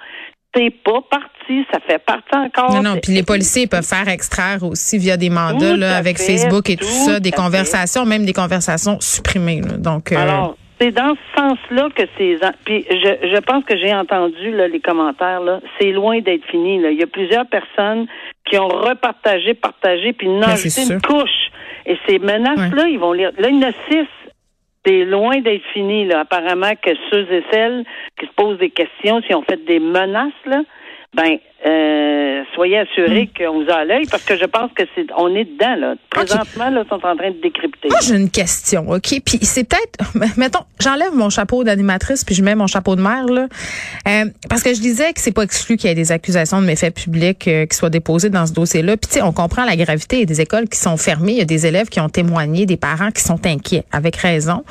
c'est 0.56 0.70
pas 0.70 1.00
parti, 1.10 1.64
ça 1.70 1.78
fait 1.86 1.98
partie 1.98 2.34
encore. 2.34 2.74
Non, 2.74 2.82
non, 2.82 2.96
puis 3.02 3.12
les 3.12 3.22
policiers 3.22 3.66
peuvent 3.66 3.86
faire 3.86 4.08
extraire 4.08 4.62
aussi 4.62 4.98
via 4.98 5.16
des 5.16 5.30
mandats 5.30 5.76
là, 5.76 5.96
avec 5.96 6.18
Facebook 6.18 6.70
et 6.70 6.76
tout, 6.76 6.84
ça, 6.84 7.20
des 7.20 7.30
conversations, 7.30 8.04
même 8.06 8.24
des 8.24 8.32
conversations 8.32 8.98
supprimées. 9.00 9.60
Donc, 9.78 10.12
euh, 10.12 10.16
Alors, 10.16 10.56
c'est 10.80 10.90
dans 10.90 11.14
ce 11.14 11.40
sens-là 11.40 11.88
que 11.94 12.02
c'est. 12.18 12.38
Puis 12.64 12.84
je, 12.90 13.28
je 13.34 13.40
pense 13.40 13.64
que 13.64 13.76
j'ai 13.76 13.94
entendu 13.94 14.50
là, 14.50 14.68
les 14.68 14.80
commentaires. 14.80 15.40
là. 15.40 15.60
C'est 15.80 15.90
loin 15.92 16.20
d'être 16.20 16.44
fini. 16.46 16.80
Là. 16.80 16.90
Il 16.90 16.98
y 16.98 17.02
a 17.02 17.06
plusieurs 17.06 17.46
personnes 17.46 18.06
qui 18.44 18.58
ont 18.58 18.68
repartagé, 18.68 19.54
partagé, 19.54 20.12
puis 20.12 20.26
ben, 20.26 20.42
ajouté 20.44 20.82
une 20.82 21.00
couche. 21.00 21.50
Et 21.86 21.96
ces 22.06 22.18
menaces-là, 22.18 22.88
ils 22.88 22.98
vont 22.98 23.12
lire. 23.12 23.30
Là, 23.38 23.48
il 23.48 23.56
y 23.56 23.64
en 23.64 23.68
a 23.68 23.72
six 23.88 24.06
c'est 24.86 25.04
loin 25.04 25.40
d'être 25.40 25.66
fini, 25.72 26.06
là. 26.06 26.20
Apparemment 26.20 26.72
que 26.80 26.90
ceux 27.10 27.26
et 27.32 27.44
celles 27.50 27.84
qui 28.18 28.26
se 28.26 28.32
posent 28.32 28.58
des 28.58 28.70
questions, 28.70 29.20
si 29.26 29.34
on 29.34 29.42
fait 29.42 29.62
des 29.64 29.80
menaces, 29.80 30.32
là, 30.44 30.62
ben, 31.16 31.38
euh, 31.66 32.42
soyez 32.54 32.78
assurés 32.78 33.30
hmm. 33.34 33.38
qu'on 33.38 33.62
vous 33.64 33.70
a 33.70 33.84
l'œil 33.84 34.06
parce 34.10 34.22
que 34.22 34.36
je 34.36 34.44
pense 34.44 34.70
que 34.72 34.82
c'est, 34.94 35.06
on 35.16 35.34
est 35.34 35.44
dedans, 35.44 35.74
là. 35.76 35.94
Présentement, 36.10 36.68
là, 36.68 36.84
sont 36.90 36.96
en 36.96 37.16
train 37.16 37.30
de 37.30 37.40
décrypter. 37.42 37.88
Moi, 37.88 37.98
j'ai 38.06 38.16
une 38.16 38.30
question, 38.30 38.90
OK? 38.90 39.20
Puis 39.24 39.38
c'est 39.40 39.64
peut-être, 39.64 40.12
mettons, 40.36 40.64
j'enlève 40.78 41.14
mon 41.14 41.30
chapeau 41.30 41.64
d'animatrice 41.64 42.22
puis 42.22 42.34
je 42.34 42.42
mets 42.42 42.54
mon 42.54 42.66
chapeau 42.66 42.96
de 42.96 43.00
mère, 43.00 43.24
là. 43.24 43.48
Euh, 44.06 44.26
parce 44.50 44.62
que 44.62 44.74
je 44.74 44.80
disais 44.80 45.14
que 45.14 45.20
c'est 45.20 45.32
pas 45.32 45.42
exclu 45.42 45.78
qu'il 45.78 45.88
y 45.88 45.92
ait 45.92 45.96
des 45.96 46.12
accusations 46.12 46.60
de 46.60 46.66
méfaits 46.66 46.94
publics 46.94 47.48
euh, 47.48 47.64
qui 47.64 47.76
soient 47.76 47.90
déposées 47.90 48.28
dans 48.28 48.46
ce 48.46 48.52
dossier-là. 48.52 48.98
Puis, 48.98 49.08
tu 49.08 49.14
sais, 49.14 49.22
on 49.22 49.32
comprend 49.32 49.64
la 49.64 49.76
gravité. 49.76 50.16
Il 50.16 50.20
y 50.20 50.22
a 50.24 50.26
des 50.26 50.42
écoles 50.42 50.68
qui 50.68 50.78
sont 50.78 50.98
fermées. 50.98 51.32
Il 51.32 51.38
y 51.38 51.42
a 51.42 51.46
des 51.46 51.66
élèves 51.66 51.88
qui 51.88 52.00
ont 52.00 52.10
témoigné, 52.10 52.66
des 52.66 52.76
parents 52.76 53.10
qui 53.10 53.22
sont 53.22 53.44
inquiets, 53.46 53.84
avec 53.90 54.16
raison. 54.16 54.64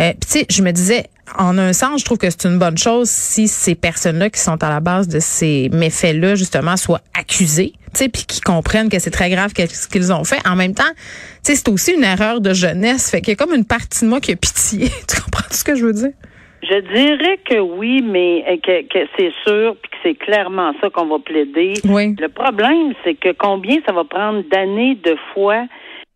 Euh, 0.00 0.12
tu 0.12 0.38
sais, 0.38 0.46
je 0.48 0.62
me 0.62 0.70
disais, 0.70 1.04
en 1.36 1.58
un 1.58 1.72
sens, 1.72 2.00
je 2.00 2.04
trouve 2.04 2.18
que 2.18 2.30
c'est 2.30 2.46
une 2.46 2.58
bonne 2.58 2.78
chose 2.78 3.08
si 3.08 3.48
ces 3.48 3.74
personnes-là 3.74 4.30
qui 4.30 4.40
sont 4.40 4.62
à 4.62 4.68
la 4.68 4.80
base 4.80 5.08
de 5.08 5.18
ces 5.18 5.68
méfaits-là, 5.72 6.36
justement, 6.36 6.76
soient 6.76 7.00
accusées, 7.18 7.72
tu 7.94 8.04
sais, 8.04 8.08
puis 8.08 8.24
qu'ils 8.24 8.42
comprennent 8.42 8.88
que 8.88 8.98
c'est 8.98 9.10
très 9.10 9.30
grave 9.30 9.52
ce 9.56 9.88
qu'ils 9.88 10.12
ont 10.12 10.24
fait. 10.24 10.38
En 10.46 10.56
même 10.56 10.74
temps, 10.74 10.92
tu 11.44 11.52
sais, 11.52 11.54
c'est 11.56 11.68
aussi 11.68 11.94
une 11.94 12.04
erreur 12.04 12.40
de 12.40 12.54
jeunesse. 12.54 13.10
Fait 13.10 13.20
qu'il 13.20 13.30
y 13.30 13.32
a 13.32 13.36
comme 13.36 13.54
une 13.54 13.66
partie 13.66 14.04
de 14.04 14.10
moi 14.10 14.20
qui 14.20 14.32
a 14.32 14.36
pitié. 14.36 14.88
tu 15.08 15.20
comprends 15.20 15.48
ce 15.50 15.64
que 15.64 15.74
je 15.74 15.84
veux 15.84 15.92
dire? 15.92 16.12
Je 16.62 16.80
dirais 16.92 17.38
que 17.48 17.58
oui, 17.58 18.02
mais 18.02 18.44
euh, 18.48 18.56
que, 18.56 18.82
que 18.88 19.08
c'est 19.16 19.32
sûr, 19.46 19.76
puis 19.80 19.90
que 19.90 19.96
c'est 20.02 20.14
clairement 20.14 20.72
ça 20.80 20.90
qu'on 20.90 21.06
va 21.06 21.18
plaider. 21.18 21.74
Oui. 21.84 22.14
Le 22.18 22.28
problème, 22.28 22.94
c'est 23.04 23.14
que 23.14 23.32
combien 23.32 23.78
ça 23.86 23.92
va 23.92 24.04
prendre 24.04 24.42
d'années 24.50 24.96
de 24.96 25.16
fois 25.32 25.64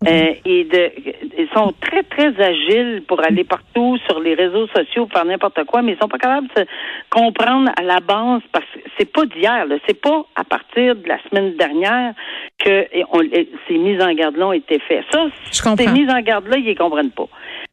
euh, 0.06 0.34
et 0.44 0.64
de, 0.64 0.90
ils 1.38 1.48
sont 1.54 1.72
très, 1.80 2.02
très 2.02 2.40
agiles 2.40 3.02
pour 3.06 3.22
aller 3.24 3.44
partout 3.44 3.98
sur 4.08 4.20
les 4.20 4.34
réseaux 4.34 4.66
sociaux, 4.68 5.08
faire 5.12 5.24
n'importe 5.24 5.64
quoi, 5.64 5.82
mais 5.82 5.92
ils 5.92 5.98
sont 5.98 6.08
pas 6.08 6.18
capables 6.18 6.48
de 6.56 6.66
comprendre 7.10 7.70
à 7.76 7.82
la 7.82 8.00
base 8.00 8.42
parce 8.52 8.64
que 8.66 8.80
c'est 8.98 9.10
pas 9.10 9.24
d'hier, 9.26 9.66
c'est 9.86 10.00
pas 10.00 10.24
à 10.34 10.44
partir 10.44 10.96
de 10.96 11.06
la 11.06 11.18
semaine 11.28 11.56
dernière 11.56 12.14
que 12.58 12.86
on, 13.12 13.20
ces 13.68 13.78
mises 13.78 14.02
en 14.02 14.12
garde-là 14.12 14.48
ont 14.48 14.52
été 14.52 14.78
faites. 14.80 15.04
Ça, 15.12 15.26
ces 15.50 15.86
mises 15.88 16.10
en 16.10 16.20
garde-là, 16.20 16.56
ils 16.58 16.64
les 16.64 16.74
comprennent 16.74 17.10
pas. 17.10 17.28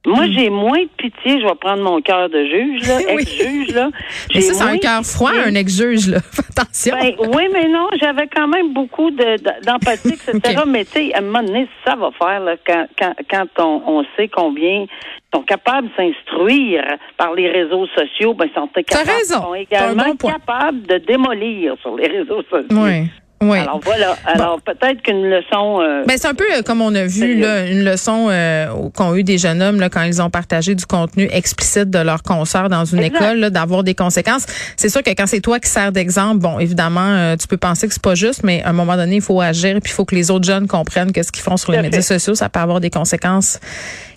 Moi, 0.05 0.27
hmm. 0.27 0.31
j'ai 0.31 0.49
moins 0.49 0.81
de 0.81 0.89
pitié, 0.97 1.41
je 1.41 1.45
vais 1.45 1.55
prendre 1.55 1.83
mon 1.83 2.01
cœur 2.01 2.29
de 2.29 2.45
juge, 2.45 2.87
là, 2.87 3.01
ex-juge, 3.09 3.73
là. 3.75 3.89
Mais 4.33 4.39
ça, 4.39 4.53
c'est 4.53 4.63
un 4.63 4.77
cœur 4.77 5.03
froid, 5.03 5.31
un 5.31 5.53
ex-juge, 5.55 6.07
là. 6.07 6.19
Attention. 6.57 6.95
Ben, 6.95 7.15
oui, 7.35 7.43
mais 7.51 7.67
non, 7.67 7.89
j'avais 7.99 8.27
quand 8.33 8.47
même 8.47 8.73
beaucoup 8.73 9.11
d'empathie, 9.11 10.17
de, 10.27 10.37
etc. 10.37 10.63
Mais, 10.65 10.85
tu 10.85 10.91
sais, 10.91 11.13
à 11.13 11.17
un 11.17 11.21
moment 11.21 11.43
donné, 11.43 11.67
ça 11.85 11.97
va 11.97 12.11
faire, 12.17 12.39
là, 12.39 12.55
quand, 12.65 12.85
quand, 12.97 13.13
quand 13.29 13.47
on, 13.57 13.81
on 13.87 14.05
sait 14.15 14.29
combien 14.29 14.85
sont 15.33 15.43
capables 15.43 15.89
de 15.89 15.93
s'instruire 15.95 16.81
par 17.17 17.33
les 17.33 17.49
réseaux 17.49 17.85
sociaux, 17.87 18.33
ben, 18.33 18.47
sont, 18.55 18.67
capables, 18.67 19.09
sont 19.25 19.53
également 19.53 20.15
capables 20.15 20.81
de 20.83 20.97
démolir 20.99 21.75
sur 21.81 21.97
les 21.97 22.07
réseaux 22.07 22.41
sociaux. 22.43 22.67
Oui. 22.71 23.09
Oui. 23.41 23.57
Alors 23.57 23.79
voilà. 23.83 24.17
Alors 24.25 24.59
peut-être 24.61 25.01
qu'une 25.01 25.29
leçon. 25.29 25.79
Euh, 25.81 26.03
ben 26.05 26.17
c'est 26.17 26.27
un 26.27 26.33
peu 26.33 26.45
euh, 26.53 26.61
comme 26.61 26.81
on 26.81 26.93
a 26.93 27.05
vu 27.05 27.39
là, 27.39 27.65
une 27.65 27.85
leçon 27.85 28.27
euh, 28.29 28.67
qu'ont 28.93 29.15
eu 29.15 29.23
des 29.23 29.37
jeunes 29.37 29.61
hommes 29.61 29.79
là, 29.79 29.89
quand 29.89 30.01
ils 30.01 30.21
ont 30.21 30.29
partagé 30.29 30.75
du 30.75 30.85
contenu 30.85 31.29
explicite 31.31 31.89
de 31.89 31.99
leur 31.99 32.21
concert 32.21 32.67
dans 32.67 32.83
une 32.83 32.99
école, 33.01 33.49
d'avoir 33.49 33.83
des 33.83 33.95
conséquences. 33.95 34.45
C'est 34.75 34.89
sûr 34.89 35.03
que 35.03 35.11
quand 35.11 35.25
c'est 35.25 35.39
toi 35.39 35.59
qui 35.59 35.69
sers 35.69 35.93
d'exemple, 35.93 36.39
bon 36.39 36.59
évidemment 36.59 36.99
euh, 37.01 37.35
tu 37.37 37.47
peux 37.47 37.57
penser 37.57 37.87
que 37.87 37.93
c'est 37.93 38.03
pas 38.03 38.15
juste, 38.15 38.43
mais 38.43 38.61
à 38.63 38.69
un 38.69 38.73
moment 38.73 38.97
donné 38.97 39.15
il 39.17 39.21
faut 39.21 39.39
agir 39.39 39.79
puis 39.81 39.91
il 39.91 39.95
faut 39.95 40.05
que 40.05 40.15
les 40.15 40.31
autres 40.31 40.45
jeunes 40.45 40.67
comprennent 40.67 41.13
que 41.13 41.23
ce 41.23 41.31
qu'ils 41.31 41.43
font 41.43 41.57
sur 41.57 41.71
les 41.71 41.81
médias 41.81 42.01
sociaux, 42.01 42.35
ça 42.35 42.49
peut 42.49 42.59
avoir 42.59 42.81
des 42.81 42.89
conséquences 42.89 43.59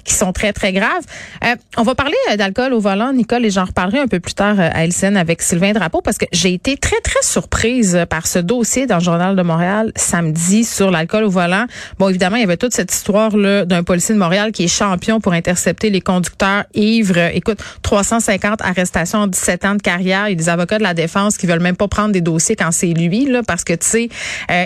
qui 0.05 0.15
sont 0.15 0.33
très, 0.33 0.53
très 0.53 0.73
graves. 0.73 1.05
Euh, 1.45 1.55
on 1.77 1.83
va 1.83 1.95
parler 1.95 2.17
euh, 2.31 2.37
d'alcool 2.37 2.73
au 2.73 2.81
volant, 2.81 3.13
Nicole, 3.13 3.45
et 3.45 3.51
j'en 3.51 3.65
reparlerai 3.65 4.01
un 4.01 4.07
peu 4.07 4.21
plus 4.21 4.35
tard 4.35 4.59
euh, 4.59 4.69
à 4.73 4.85
LCN 4.85 5.17
avec 5.17 5.43
Sylvain 5.43 5.73
Drapeau, 5.73 6.01
parce 6.01 6.19
que 6.19 6.27
j'ai 6.33 6.53
été 6.53 6.77
très, 6.77 7.01
très 7.01 7.23
surprise 7.23 8.05
par 8.11 8.27
ce 8.27 8.39
dossier 8.39 8.87
dans 8.87 8.97
le 8.97 9.03
Journal 9.03 9.37
de 9.37 9.43
Montréal 9.43 9.93
samedi 9.97 10.65
sur 10.65 10.91
l'alcool 10.91 11.25
au 11.25 11.31
volant. 11.31 11.67
Bon, 11.99 12.09
évidemment, 12.09 12.37
il 12.37 12.41
y 12.41 12.45
avait 12.45 12.57
toute 12.57 12.75
cette 12.75 12.93
histoire-là 12.93 13.65
d'un 13.65 13.83
policier 13.85 14.15
de 14.15 14.21
Montréal 14.21 14.53
qui 14.53 14.65
est 14.65 14.69
champion 14.69 15.21
pour 15.21 15.33
intercepter 15.33 15.91
les 15.91 16.01
conducteurs 16.01 16.65
ivres. 16.75 17.19
Écoute, 17.35 17.59
350 17.83 18.63
arrestations 18.63 19.21
en 19.21 19.27
17 19.27 19.65
ans 19.65 19.75
de 19.75 19.83
carrière. 19.83 20.29
Il 20.29 20.33
y 20.33 20.35
a 20.35 20.37
des 20.37 20.49
avocats 20.49 20.79
de 20.79 20.83
la 20.83 20.95
défense 20.95 21.37
qui 21.37 21.47
veulent 21.47 21.61
même 21.61 21.77
pas 21.77 21.89
prendre 21.89 22.13
des 22.13 22.21
dossiers 22.21 22.57
quand 22.57 22.73
c'est 22.73 22.87
lui, 22.87 23.27
là, 23.27 23.43
parce 23.47 23.65
que, 23.65 23.73
tu 23.75 23.87
sais, 23.87 24.09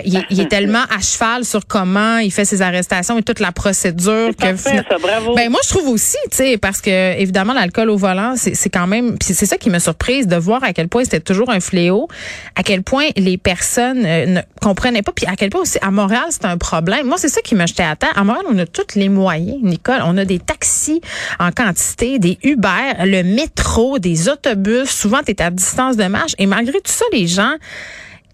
il, 0.05 0.25
il, 0.29 0.39
est 0.39 0.47
tellement 0.49 0.83
à 0.89 1.01
cheval 1.01 1.45
sur 1.45 1.67
comment 1.67 2.17
il 2.17 2.31
fait 2.31 2.45
ses 2.45 2.61
arrestations 2.61 3.17
et 3.17 3.23
toute 3.23 3.39
la 3.39 3.51
procédure. 3.51 4.29
Que, 4.29 4.51
parfait, 4.51 4.83
ça, 4.89 4.97
bravo. 4.99 5.26
Ben, 5.35 5.49
moi, 5.49 5.59
je 5.63 5.69
trouve 5.69 5.89
aussi, 5.89 6.17
tu 6.31 6.37
sais, 6.37 6.57
parce 6.57 6.81
que, 6.81 7.17
évidemment, 7.19 7.53
l'alcool 7.53 7.89
au 7.89 7.97
volant, 7.97 8.35
c'est 8.35 8.69
quand 8.69 8.87
même, 8.87 9.15
c'est 9.21 9.45
ça 9.45 9.57
qui 9.57 9.69
me 9.69 9.79
surprise 9.79 10.27
de 10.27 10.35
voir 10.35 10.63
à 10.63 10.73
quel 10.73 10.87
point 10.87 11.03
c'était 11.03 11.19
toujours 11.19 11.49
un 11.49 11.59
fléau, 11.59 12.07
à 12.55 12.63
quel 12.63 12.83
point 12.83 13.07
les 13.15 13.37
personnes 13.37 14.05
euh, 14.05 14.25
ne 14.25 14.41
comprenaient 14.61 15.01
pas, 15.01 15.11
puis 15.11 15.25
à 15.25 15.35
quel 15.35 15.49
point 15.49 15.61
aussi, 15.61 15.77
à 15.81 15.91
Montréal, 15.91 16.25
c'est 16.29 16.45
un 16.45 16.57
problème. 16.57 17.07
Moi, 17.07 17.17
c'est 17.17 17.29
ça 17.29 17.41
qui 17.41 17.55
me 17.55 17.65
jetait 17.65 17.83
à 17.83 17.95
terre. 17.95 18.13
À 18.15 18.23
Montréal, 18.23 18.45
on 18.49 18.57
a 18.57 18.65
tous 18.65 18.95
les 18.95 19.09
moyens, 19.09 19.57
Nicole. 19.61 20.01
On 20.05 20.17
a 20.17 20.25
des 20.25 20.39
taxis 20.39 21.01
en 21.39 21.51
quantité, 21.51 22.19
des 22.19 22.37
Uber, 22.43 22.93
le 22.99 23.23
métro, 23.23 23.99
des 23.99 24.29
autobus. 24.29 24.89
Souvent, 24.89 25.19
tu 25.25 25.31
es 25.31 25.41
à 25.41 25.49
distance 25.49 25.97
de 25.97 26.05
marche. 26.05 26.33
Et 26.37 26.45
malgré 26.45 26.79
tout 26.79 26.91
ça, 26.91 27.05
les 27.11 27.27
gens 27.27 27.53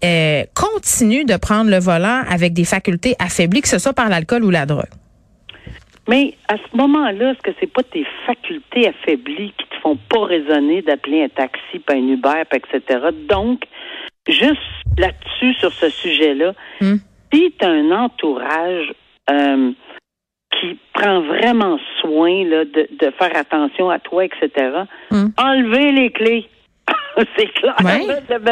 euh, 0.04 0.44
continuent 0.54 1.24
de 1.24 1.36
prendre 1.36 1.70
le 1.70 1.78
volant 1.78 2.22
avec 2.28 2.52
des 2.52 2.64
facultés 2.64 3.16
affaiblies, 3.18 3.62
que 3.62 3.68
ce 3.68 3.78
soit 3.78 3.94
par 3.94 4.08
l'alcool 4.08 4.44
ou 4.44 4.50
la 4.50 4.66
drogue. 4.66 4.84
Mais 6.08 6.34
à 6.48 6.56
ce 6.56 6.76
moment-là, 6.76 7.30
est-ce 7.30 7.40
que 7.40 7.56
c'est 7.60 7.72
pas 7.72 7.82
tes 7.82 8.06
facultés 8.26 8.88
affaiblies 8.88 9.52
qui 9.56 9.66
te 9.68 9.76
font 9.80 9.96
pas 10.08 10.24
raisonner 10.24 10.82
d'appeler 10.82 11.24
un 11.24 11.28
taxi, 11.28 11.78
pas 11.78 11.94
un 11.94 12.08
Uber, 12.08 12.42
etc. 12.52 13.08
Donc, 13.28 13.64
juste 14.28 14.60
là-dessus, 14.98 15.54
sur 15.54 15.72
ce 15.72 15.88
sujet-là, 15.88 16.52
hmm. 16.80 16.96
si 17.32 17.54
tu 17.58 17.64
un 17.64 17.90
entourage 17.90 18.92
euh, 19.30 19.72
qui 20.60 20.78
prend 20.92 21.20
vraiment 21.22 21.78
soin 22.00 22.44
là, 22.44 22.64
de, 22.64 22.88
de, 22.98 23.10
faire 23.18 23.34
attention 23.34 23.88
à 23.90 23.98
toi, 23.98 24.24
etc., 24.24 24.50
hmm. 25.10 25.28
enlever 25.38 25.92
les 25.92 26.10
clés. 26.10 26.48
c'est 27.36 27.52
clair. 27.52 27.74
Mais 27.82 28.04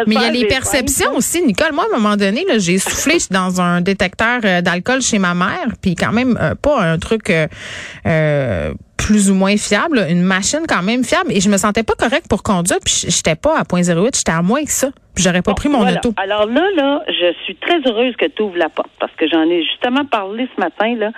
il 0.07 0.13
y 0.13 0.25
a 0.25 0.31
les 0.31 0.47
perceptions 0.47 1.15
aussi, 1.15 1.43
Nicole. 1.43 1.73
Moi, 1.73 1.85
à 1.85 1.95
un 1.95 1.99
moment 1.99 2.17
donné, 2.17 2.45
j'ai 2.59 2.79
soufflé 2.79 3.19
dans 3.31 3.61
un 3.61 3.81
détecteur 3.81 4.41
euh, 4.45 4.61
d'alcool 4.61 5.03
chez 5.03 5.19
ma 5.19 5.35
mère, 5.35 5.67
puis 5.81 5.95
quand 5.95 6.13
même 6.13 6.39
euh, 6.41 6.55
pas 6.55 6.81
un 6.81 6.99
truc 6.99 7.31
euh, 7.31 8.75
plus 8.97 9.31
ou 9.31 9.35
moins 9.35 9.57
fiable, 9.57 10.05
une 10.09 10.23
machine 10.23 10.63
quand 10.69 10.83
même 10.83 11.05
fiable, 11.05 11.33
et 11.33 11.41
je 11.41 11.49
me 11.49 11.57
sentais 11.57 11.83
pas 11.83 11.95
correct 11.95 12.27
pour 12.29 12.43
conduire, 12.43 12.79
puis 12.85 13.07
j'étais 13.09 13.35
pas 13.35 13.59
à 13.59 13.63
0.08, 13.63 14.17
j'étais 14.17 14.33
à 14.33 14.43
moins 14.43 14.65
que 14.65 14.71
ça. 14.71 14.89
Puis 15.15 15.25
j'aurais 15.25 15.43
pas 15.43 15.55
pris 15.55 15.69
mon 15.69 15.87
auto. 15.87 16.15
Alors 16.17 16.47
là, 16.47 16.63
là, 16.75 17.03
je 17.07 17.35
suis 17.45 17.57
très 17.57 17.81
heureuse 17.87 18.17
que 18.17 18.27
tu 18.27 18.43
ouvres 18.43 18.57
la 18.57 18.69
porte, 18.69 18.91
parce 18.99 19.13
que 19.15 19.29
j'en 19.29 19.43
ai 19.43 19.63
justement 19.65 20.05
parlé 20.05 20.49
ce 20.55 20.61
matin, 20.61 20.95
là. 20.97 21.11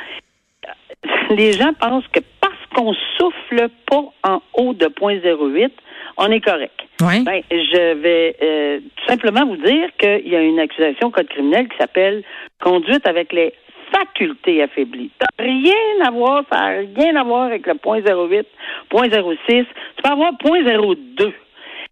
Les 1.31 1.53
gens 1.53 1.73
pensent 1.79 2.07
que 2.13 2.21
parce 2.41 2.55
qu'on 2.75 2.95
souffle 3.19 3.69
pas 3.87 4.05
en 4.23 4.41
haut 4.55 4.73
de 4.73 4.87
0.08, 4.87 5.71
on 6.17 6.31
est 6.31 6.41
correct. 6.41 6.81
Ben, 7.01 7.43
je 7.51 7.95
vais 7.95 8.37
euh, 8.43 8.81
tout 8.97 9.07
simplement 9.07 9.47
vous 9.47 9.57
dire 9.57 9.89
qu'il 9.99 10.29
y 10.29 10.37
a 10.37 10.41
une 10.41 10.61
accusation 10.61 11.09
au 11.09 11.11
code 11.11 11.29
criminel 11.29 11.69
qui 11.69 11.77
s'appelle 11.77 12.23
conduite 12.61 13.07
avec 13.07 13.33
les 13.33 13.53
facultés 13.93 14.63
affaiblies. 14.63 15.11
Ça 15.21 15.27
n'a 15.39 15.45
rien 15.45 16.07
à 16.07 16.11
voir, 16.11 16.45
ça 16.51 16.59
n'a 16.59 16.83
rien 16.97 17.17
à 17.17 17.25
voir 17.25 17.45
avec 17.45 17.67
le 17.67 17.75
point 17.75 18.01
08, 18.01 18.47
point 18.89 19.09
06. 19.09 19.37
Tu 19.49 19.65
peux 20.03 20.11
avoir 20.11 20.37
point 20.39 20.63
02. 20.63 21.33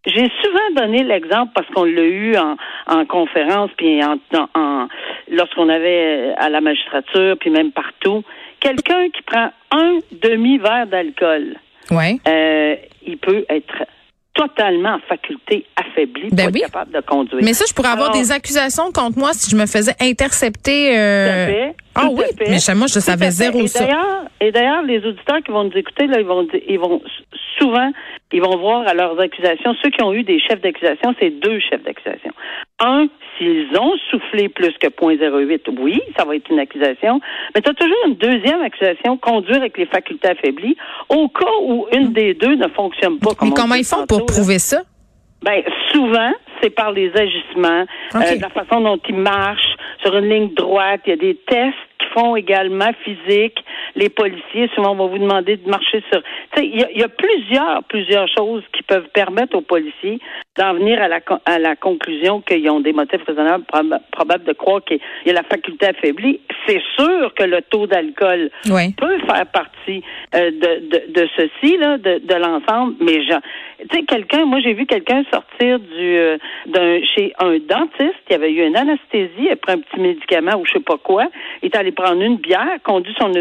J'ai 0.07 0.29
souvent 0.43 0.85
donné 0.85 1.05
l'exemple 1.05 1.53
parce 1.55 1.69
qu'on 1.69 1.85
l'a 1.85 2.03
eu 2.03 2.37
en, 2.37 2.57
en 2.89 3.05
conférence, 3.05 3.71
puis 3.77 4.03
en, 4.03 4.17
en 4.55 4.89
lorsqu'on 5.31 5.69
avait 5.69 6.33
euh, 6.33 6.35
à 6.39 6.49
la 6.49 6.61
magistrature, 6.61 7.37
puis 7.39 7.51
même 7.51 7.71
partout. 7.71 8.25
Quelqu'un 8.59 9.11
qui 9.11 9.23
prend 9.23 9.51
un 9.71 9.99
demi-verre 10.11 10.87
d'alcool, 10.87 11.57
ouais. 11.91 12.17
euh, 12.27 12.77
il 13.07 13.19
peut 13.19 13.45
être 13.49 13.85
totalement 14.35 14.95
en 14.95 14.99
faculté 15.01 15.67
affaiblie 15.77 16.31
ben 16.31 16.49
pour 16.49 16.57
être 16.57 16.73
capable 16.73 16.93
de 16.93 17.01
conduire. 17.01 17.43
Mais 17.43 17.53
ça, 17.53 17.65
je 17.69 17.75
pourrais 17.75 17.91
avoir 17.91 18.13
des 18.13 18.33
accusations 18.33 18.91
contre 18.93 19.19
moi 19.19 19.33
si 19.33 19.51
je 19.51 19.57
me 19.57 19.67
faisais 19.67 19.95
intercepter. 20.01 20.99
Euh... 20.99 21.69
Ah 21.95 22.09
oui, 22.11 22.25
mais 22.41 22.59
moi, 22.75 22.87
je 22.87 23.01
savais 23.01 23.31
zéro 23.31 23.61
et 23.61 23.67
ça. 23.67 23.87
Et 24.41 24.51
d'ailleurs, 24.51 24.83
les 24.83 24.99
auditeurs 25.05 25.43
qui 25.45 25.53
vont 25.53 25.65
nous 25.65 25.77
écouter, 25.77 26.07
là, 26.07 26.19
ils 26.19 26.27
vont, 26.27 26.47
ils 26.69 26.79
vont 26.79 27.01
souvent, 27.59 27.93
ils 28.33 28.43
vont 28.43 28.57
voir 28.57 28.87
à 28.87 28.95
leurs 28.95 29.19
accusations, 29.21 29.75
ceux 29.83 29.91
qui 29.91 30.03
ont 30.03 30.13
eu 30.13 30.23
des 30.23 30.41
chefs 30.41 30.61
d'accusation, 30.61 31.15
c'est 31.21 31.31
deux 31.31 31.61
chefs 31.61 31.83
d'accusation. 31.83 32.33
Un, 32.81 33.07
s'ils 33.37 33.69
ont 33.79 33.95
soufflé 34.11 34.49
plus 34.49 34.73
que 34.79 34.89
0.08, 34.89 35.61
oui, 35.79 36.01
ça 36.17 36.25
va 36.25 36.37
être 36.37 36.51
une 36.51 36.59
accusation, 36.59 37.21
mais 37.55 37.61
tu 37.61 37.71
as 37.71 37.75
toujours 37.75 37.97
une 38.07 38.17
deuxième 38.17 38.63
accusation, 38.63 39.17
conduire 39.17 39.59
avec 39.59 39.77
les 39.79 39.87
facultés 39.87 40.29
affaiblies, 40.29 40.77
au 41.09 41.29
cas 41.29 41.53
où 41.63 41.87
une 41.93 42.13
des 42.13 42.35
deux 42.35 42.57
ne 42.57 42.69
fonctionne 42.69 43.19
pas. 43.19 43.35
Comme 43.35 43.49
mais 43.49 43.55
comment 43.55 43.75
ils 43.75 43.85
font 43.85 44.07
pour 44.07 44.27
prouver 44.27 44.59
ça? 44.59 44.83
Ben, 45.43 45.63
souvent, 45.93 46.33
c'est 46.63 46.71
par 46.71 46.93
les 46.93 47.11
agissements, 47.17 47.85
euh, 48.15 48.21
la 48.41 48.49
façon 48.51 48.81
dont 48.81 49.01
ils 49.09 49.17
marchent 49.17 49.77
sur 50.03 50.17
une 50.17 50.29
ligne 50.29 50.55
droite. 50.55 51.01
Il 51.07 51.11
y 51.11 51.13
a 51.13 51.17
des 51.17 51.35
tests 51.35 51.77
font 52.15 52.37
également 52.37 52.91
physique. 53.05 53.59
Les 53.95 54.09
policiers, 54.09 54.69
souvent, 54.75 54.95
vont 54.95 55.09
vous 55.09 55.19
demander 55.19 55.57
de 55.57 55.69
marcher 55.69 56.03
sur. 56.11 56.23
Tu 56.53 56.61
sais, 56.61 56.67
il 56.67 56.81
y, 56.81 56.85
a, 56.85 56.91
il 56.91 57.01
y 57.01 57.05
a 57.05 57.09
plusieurs, 57.09 57.83
plusieurs 57.85 58.29
choses 58.29 58.63
qui 58.73 58.83
peuvent 58.83 59.09
permettre 59.13 59.57
aux 59.57 59.63
policiers 59.63 60.19
d'en 60.57 60.75
venir 60.75 61.01
à 61.01 61.09
la, 61.09 61.21
à 61.47 61.59
la 61.59 61.77
conclusion 61.77 62.41
qu'ils 62.43 62.69
ont 62.69 62.81
des 62.81 62.93
motifs 62.93 63.23
raisonnables 63.27 63.65
probables 64.11 64.45
de 64.45 64.53
croire 64.53 64.85
qu'il 64.85 65.01
y 65.25 65.31
a 65.31 65.33
la 65.33 65.43
faculté 65.43 65.87
affaiblie. 65.87 66.41
C'est 66.67 66.83
sûr 66.99 67.33
que 67.35 67.45
le 67.45 67.63
taux 67.63 67.87
d'alcool 67.87 68.51
peut 68.99 69.19
faire 69.27 69.47
partie 69.47 70.03
euh, 70.35 70.51
de, 70.51 70.89
de, 70.89 71.13
de, 71.13 71.29
ceci, 71.37 71.77
là, 71.79 71.97
de, 71.97 72.19
de 72.19 72.35
l'ensemble, 72.35 72.95
mais 73.01 73.21
tu 73.91 73.97
sais, 73.97 74.05
quelqu'un, 74.05 74.45
moi 74.45 74.61
j'ai 74.61 74.75
vu 74.75 74.87
quelqu'un 74.87 75.25
sortir 75.33 75.81
du 75.81 76.17
euh, 76.17 76.37
d'un 76.67 77.01
chez 77.03 77.33
un 77.39 77.59
dentiste, 77.59 78.21
il 78.31 78.35
avait 78.35 78.53
eu 78.53 78.67
une 78.67 78.77
anesthésie, 78.77 79.49
il 79.51 79.57
pris 79.57 79.73
un 79.73 79.79
petit 79.79 80.01
médicament 80.01 80.57
ou 80.59 80.67
je 80.67 80.73
sais 80.73 80.81
pas 80.81 80.99
quoi, 80.99 81.25
il 81.63 81.67
est 81.67 81.77
allé 81.77 81.93
prendre 82.03 82.23
une 82.23 82.37
bière, 82.37 82.79
conduit 82.85 83.15
son 83.19 83.33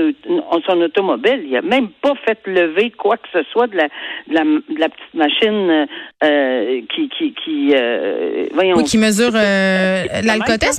son 0.66 0.82
automobile, 0.82 1.44
il 1.46 1.56
a 1.56 1.62
même 1.62 1.90
pas 2.02 2.14
fait 2.26 2.40
lever 2.46 2.92
quoi 2.92 3.18
que 3.18 3.28
ce 3.34 3.44
soit 3.52 3.68
de 3.68 3.78
la 3.78 3.86
de 4.28 4.34
la, 4.34 4.44
de 4.44 4.80
la 4.80 4.90
petite 4.90 5.14
machine 5.14 5.88
euh, 6.24 6.82
qui 6.94 7.10
qui 7.10 7.34
qui 7.44 7.74
euh, 7.76 8.46
voyons, 8.54 8.78
oui, 8.78 8.84
qui 8.84 8.98
mesure 8.98 9.32
euh, 9.34 10.04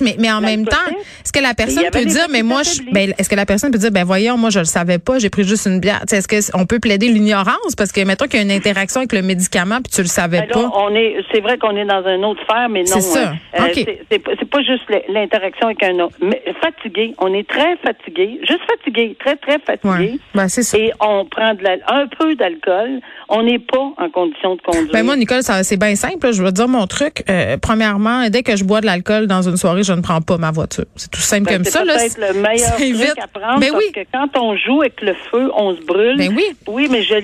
mais 0.01 0.17
mais 0.19 0.33
en 0.33 0.41
même 0.41 0.65
temps, 0.65 0.77
est-ce 1.25 1.33
que 1.33 1.43
la 1.43 1.55
personne 1.55 1.85
peut 1.93 2.05
dire 2.05 2.27
mais 2.31 2.43
moi 2.43 2.63
je, 2.63 2.83
ben, 2.93 3.13
est-ce 3.19 3.29
que 3.29 3.37
la 3.37 3.47
personne 3.47 3.71
peut 3.71 3.79
dire 3.79 3.91
ben 3.91 4.05
voyons 4.05 4.37
moi 4.37 4.51
je 4.51 4.61
le 4.61 4.65
savais 4.65 4.99
pas, 4.99 5.19
j'ai 5.19 5.31
pris 5.31 5.45
juste 5.45 5.67
une 5.67 5.81
bière. 5.81 6.01
est-ce 6.11 6.29
que 6.29 6.57
on 6.57 6.67
peut 6.67 6.79
plaider 6.79 7.09
l'ignorance? 7.09 7.75
Parce 7.77 7.93
que 7.93 8.05
mettons 8.05 8.27
qu'il 8.27 8.37
y 8.37 8.43
a 8.43 8.45
une 8.45 8.53
interaction 8.53 9.01
avec 9.01 9.13
le 9.13 9.23
médicament 9.23 9.79
puis 9.83 9.93
tu 9.93 10.03
le 10.03 10.09
savais 10.09 10.43
ben 10.43 10.49
pas. 10.49 10.71
on 10.75 10.95
est 10.95 11.17
c'est 11.33 11.41
vrai 11.41 11.59
qu'on 11.59 11.77
est 11.77 11.85
dans 11.85 12.05
un 12.07 12.23
autre 12.23 12.43
sphère 12.43 12.69
mais 12.69 12.81
non. 12.81 12.87
C'est 12.87 13.01
ça. 13.01 13.33
Euh, 13.59 13.69
c'est 14.11 14.51
pas 14.51 14.63
juste 14.63 14.85
l'interaction 15.09 15.67
avec 15.67 15.83
un 15.83 15.99
autre. 16.01 16.17
Mais 16.21 16.43
fatigué, 16.61 17.15
on 17.19 17.33
est 17.33 17.49
très 17.49 17.72
fatigué, 17.77 18.41
juste 18.49 18.63
fatigué, 18.67 19.17
très 19.19 19.37
très 19.37 19.59
fatigué. 19.59 20.19
Ben, 20.35 20.49
c'est 20.49 20.63
ça. 20.63 20.79
Et 20.79 20.93
on 21.01 21.25
prend 21.27 21.55
de 21.55 21.63
la, 21.63 21.77
un 21.89 22.07
peu 22.07 22.35
d'alcool, 22.35 23.01
on 23.29 23.43
n'est 23.43 23.59
pas 23.59 23.93
en 23.97 24.11
condition 24.11 24.57
de 24.57 24.63
conduire. 24.63 24.93
Ben 24.93 25.05
moi 25.05 25.17
Nicole, 25.17 25.43
c'est 25.43 25.77
bien 25.79 25.95
simple, 25.95 26.33
je 26.33 26.43
veux 26.43 26.53
dire 26.53 26.69
mon 26.69 26.87
truc. 26.87 27.25
Euh, 27.29 27.57
premièrement, 27.61 28.29
dès 28.29 28.43
que 28.43 28.57
je 28.57 28.65
bois 28.65 28.81
de 28.81 28.87
l'alcool 28.87 29.27
dans 29.27 29.43
une 29.43 29.57
soirée, 29.57 29.83
je 29.83 29.93
ne 29.93 30.01
prends 30.01 30.21
pas 30.21 30.39
ma 30.39 30.51
voiture. 30.51 30.85
C'est 30.97 31.11
tout 31.11 31.21
simple 31.21 31.45
ben, 31.45 31.57
comme 31.57 31.65
ça. 31.65 31.83
C'est 31.99 32.19
peut-être 32.19 32.35
le 32.35 32.41
meilleur 32.41 32.77
truc 32.77 33.19
à 33.23 33.27
prendre 33.29 33.61
ben 33.61 33.73
parce 33.73 33.87
que 33.87 34.07
quand 34.13 34.39
on 34.39 34.57
joue 34.57 34.83
avec 34.83 35.01
le 35.03 35.15
feu, 35.31 35.51
on 35.57 35.75
se 35.75 35.81
brûle. 35.83 36.17
Ben 36.17 36.33
oui. 36.37 36.45
Oui, 36.67 36.89
mais 36.91 37.03
je 37.03 37.15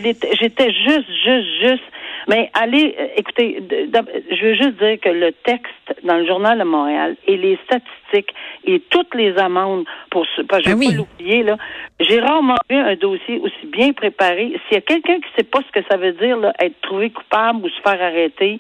j'étais 0.40 0.73
juste, 0.73 1.09
juste, 1.25 1.47
juste. 1.61 1.83
Mais 2.28 2.50
allez, 2.52 2.94
euh, 2.99 3.06
écoutez, 3.16 3.62
je 3.62 4.44
veux 4.44 4.54
juste 4.54 4.78
dire 4.78 5.00
que 5.00 5.08
le 5.08 5.32
texte 5.44 5.73
dans 6.04 6.18
le 6.18 6.26
journal 6.26 6.58
de 6.58 6.64
Montréal 6.64 7.16
et 7.26 7.37
les 7.38 7.58
statistiques 7.64 8.35
et 8.64 8.80
toutes 8.90 9.14
les 9.14 9.37
amendes 9.38 9.85
pour 10.11 10.26
ce, 10.37 10.42
pas, 10.42 10.61
je 10.61 10.70
vais 10.70 10.87
pas 10.87 10.92
l'oublier 10.92 11.42
là. 11.42 11.56
J'ai 12.00 12.20
rarement 12.20 12.56
vu 12.68 12.76
un 12.76 12.97
dossier 12.97 13.38
aussi 13.38 13.66
bien 13.73 13.92
préparé. 13.92 14.52
S'il 14.68 14.75
y 14.75 14.76
a 14.76 14.80
quelqu'un 14.82 15.16
qui 15.16 15.28
sait 15.37 15.44
pas 15.44 15.61
ce 15.66 15.80
que 15.80 15.85
ça 15.90 15.97
veut 15.97 16.12
dire 16.12 16.37
là, 16.37 16.52
être 16.61 16.78
trouvé 16.82 17.11
coupable 17.11 17.64
ou 17.64 17.68
se 17.68 17.80
faire 17.82 18.00
arrêter 18.00 18.58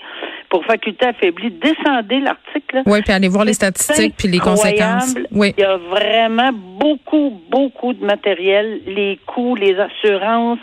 pour 0.48 0.64
faculté 0.64 1.06
affaiblie, 1.06 1.50
descendez 1.50 2.20
l'article. 2.20 2.82
Oui, 2.86 3.02
puis 3.02 3.12
allez 3.12 3.28
voir 3.28 3.44
les 3.44 3.52
statistiques 3.52 4.14
puis 4.16 4.28
les 4.28 4.38
conséquences. 4.38 5.14
Oui. 5.30 5.52
Il 5.58 5.60
y 5.60 5.64
a 5.64 5.76
vraiment 5.76 6.50
beaucoup, 6.52 7.38
beaucoup 7.50 7.92
de 7.92 8.04
matériel, 8.04 8.80
les 8.86 9.18
coûts, 9.26 9.54
les 9.56 9.76
assurances. 9.78 10.58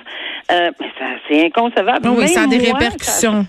Euh, 0.52 0.72
c'est 1.28 1.46
inconcevable. 1.46 2.10
oui, 2.10 2.28
ça 2.28 2.44
a 2.44 2.48
des 2.48 2.58
répercussions. 2.58 3.46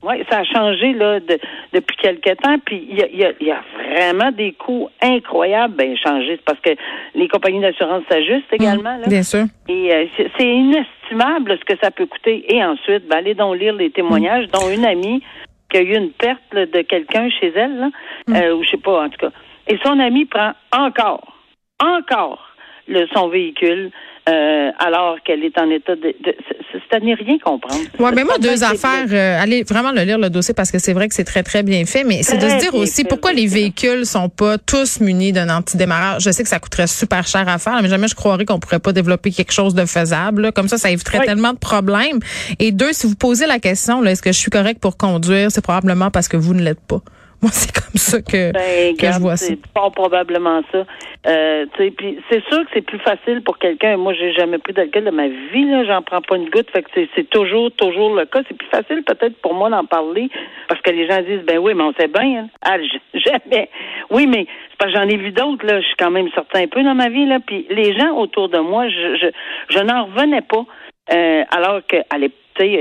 Oui, 0.00 0.14
ça 0.30 0.38
a 0.38 0.44
changé 0.44 0.92
là 0.92 1.18
de, 1.18 1.40
depuis 1.72 1.96
quelque 1.96 2.30
temps. 2.36 2.56
Puis 2.64 2.86
il 2.88 2.98
y 2.98 3.02
a, 3.02 3.08
y, 3.08 3.24
a, 3.24 3.32
y 3.40 3.50
a, 3.50 3.62
vraiment 3.90 4.30
des 4.30 4.52
coûts 4.52 4.88
incroyables. 5.02 5.74
Ben 5.74 5.96
changé, 5.96 6.38
parce 6.44 6.60
que 6.60 6.70
les 7.16 7.26
compagnies 7.26 7.60
d'assurance 7.60 8.04
s'ajustent 8.08 8.52
également. 8.52 8.96
Mmh, 8.98 9.08
bien 9.08 9.22
sûr. 9.24 9.46
Et 9.68 9.92
euh, 9.92 10.06
c'est 10.16 10.46
inestimable 10.46 11.58
ce 11.58 11.64
que 11.64 11.78
ça 11.82 11.90
peut 11.90 12.06
coûter. 12.06 12.44
Et 12.54 12.64
ensuite, 12.64 13.08
ben, 13.08 13.18
allez 13.18 13.34
donc 13.34 13.58
lire 13.58 13.74
les 13.74 13.90
témoignages, 13.90 14.46
mmh. 14.46 14.50
dont 14.52 14.70
une 14.70 14.84
amie 14.84 15.22
qui 15.68 15.78
a 15.78 15.82
eu 15.82 15.96
une 15.96 16.10
perte 16.10 16.42
là, 16.52 16.66
de 16.66 16.80
quelqu'un 16.82 17.28
chez 17.30 17.52
elle, 17.56 17.78
là, 17.78 17.90
mmh. 18.28 18.36
euh, 18.36 18.54
ou 18.54 18.62
je 18.62 18.70
sais 18.70 18.76
pas 18.76 19.04
en 19.04 19.08
tout 19.08 19.18
cas. 19.18 19.32
Et 19.66 19.78
son 19.84 19.98
ami 19.98 20.26
prend 20.26 20.52
encore, 20.72 21.36
encore 21.82 22.48
le, 22.88 23.06
son 23.14 23.28
véhicule 23.28 23.90
euh, 24.28 24.70
alors 24.78 25.16
qu'elle 25.24 25.42
est 25.42 25.56
en 25.58 25.70
état 25.70 25.96
de, 25.96 26.14
de 26.22 26.34
c'est 26.72 26.96
à 26.96 27.00
n'y 27.00 27.14
rien 27.14 27.38
comprendre. 27.38 27.80
Ouais, 27.98 28.10
mais 28.14 28.24
moi 28.24 28.36
deux 28.38 28.62
affaires. 28.62 29.06
Euh, 29.10 29.42
allez 29.42 29.62
vraiment 29.62 29.90
le 29.90 30.02
lire 30.02 30.18
le 30.18 30.28
dossier 30.28 30.52
parce 30.52 30.70
que 30.70 30.78
c'est 30.78 30.92
vrai 30.92 31.08
que 31.08 31.14
c'est 31.14 31.24
très 31.24 31.42
très 31.42 31.62
bien 31.62 31.84
fait, 31.86 32.04
mais 32.04 32.22
c'est 32.22 32.36
de 32.36 32.48
se 32.48 32.58
dire 32.58 32.74
aussi 32.74 33.02
fait, 33.02 33.08
pourquoi 33.08 33.32
les 33.32 33.46
véhicules 33.46 34.04
sont 34.04 34.28
pas 34.28 34.58
tous 34.58 35.00
munis 35.00 35.32
d'un 35.32 35.48
antidémarrage. 35.48 36.24
Je 36.24 36.30
sais 36.30 36.42
que 36.42 36.48
ça 36.48 36.58
coûterait 36.58 36.86
super 36.86 37.26
cher 37.26 37.48
à 37.48 37.58
faire, 37.58 37.80
mais 37.82 37.88
jamais 37.88 38.08
je 38.08 38.14
croirais 38.14 38.44
qu'on 38.44 38.58
pourrait 38.58 38.80
pas 38.80 38.92
développer 38.92 39.30
quelque 39.30 39.52
chose 39.52 39.74
de 39.74 39.86
faisable. 39.86 40.42
Là. 40.42 40.52
Comme 40.52 40.68
ça, 40.68 40.76
ça 40.76 40.90
éviterait 40.90 41.20
oui. 41.20 41.26
tellement 41.26 41.54
de 41.54 41.58
problèmes. 41.58 42.18
Et 42.58 42.70
deux, 42.70 42.92
si 42.92 43.06
vous 43.06 43.16
posez 43.16 43.46
la 43.46 43.58
question, 43.58 44.04
est-ce 44.04 44.22
que 44.22 44.32
je 44.32 44.38
suis 44.38 44.50
correct 44.50 44.78
pour 44.80 44.98
conduire, 44.98 45.50
c'est 45.50 45.64
probablement 45.64 46.10
parce 46.10 46.28
que 46.28 46.36
vous 46.36 46.52
ne 46.52 46.62
l'êtes 46.62 46.86
pas. 46.86 47.00
Moi, 47.40 47.52
c'est 47.52 47.70
comme 47.72 47.94
ça 47.94 48.20
que, 48.20 48.52
ben, 48.52 48.96
que 48.96 49.12
je 49.12 49.20
vois 49.20 49.36
ça. 49.36 49.46
C'est 49.46 49.66
pas 49.72 49.90
probablement 49.90 50.60
ça. 50.72 50.84
Euh, 51.26 51.66
puis 51.76 52.18
c'est 52.28 52.42
sûr 52.48 52.64
que 52.64 52.70
c'est 52.74 52.82
plus 52.82 52.98
facile 52.98 53.42
pour 53.42 53.58
quelqu'un. 53.58 53.96
Moi, 53.96 54.12
j'ai 54.14 54.32
jamais 54.32 54.58
pris 54.58 54.72
d'alcool 54.72 55.04
de 55.04 55.10
ma 55.10 55.28
vie. 55.28 55.64
Là, 55.64 55.84
j'en 55.84 56.02
prends 56.02 56.20
pas 56.20 56.36
une 56.36 56.50
goutte. 56.50 56.68
Fait 56.72 56.82
que 56.82 56.88
c'est 57.14 57.30
toujours, 57.30 57.70
toujours 57.72 58.14
le 58.14 58.24
cas. 58.26 58.40
C'est 58.48 58.56
plus 58.56 58.68
facile 58.68 59.04
peut-être 59.04 59.36
pour 59.40 59.54
moi 59.54 59.70
d'en 59.70 59.84
parler 59.84 60.30
parce 60.68 60.80
que 60.82 60.90
les 60.90 61.06
gens 61.06 61.20
disent, 61.22 61.44
ben 61.46 61.58
oui, 61.58 61.74
mais 61.74 61.84
on 61.84 61.92
sait 61.94 62.08
bien. 62.08 62.40
Hein. 62.44 62.48
Ah, 62.62 62.76
jamais. 63.14 63.70
Oui, 64.10 64.26
mais 64.26 64.46
c'est 64.70 64.78
parce 64.78 64.92
que 64.92 64.98
j'en 64.98 65.08
ai 65.08 65.16
vu 65.16 65.30
d'autres. 65.30 65.64
Là, 65.64 65.80
je 65.80 65.86
suis 65.86 65.96
quand 65.96 66.10
même 66.10 66.28
sorti 66.34 66.58
un 66.58 66.66
peu 66.66 66.82
dans 66.82 66.94
ma 66.94 67.08
vie. 67.08 67.26
Là, 67.26 67.38
puis 67.46 67.66
les 67.70 67.96
gens 67.96 68.16
autour 68.16 68.48
de 68.48 68.58
moi, 68.58 68.88
je, 68.88 69.16
je, 69.16 69.76
je 69.76 69.82
n'en 69.84 70.06
revenais 70.06 70.42
pas. 70.42 70.64
Euh, 71.12 71.44
alors 71.50 71.80
qu'à 71.86 72.18
l'époque, 72.18 72.34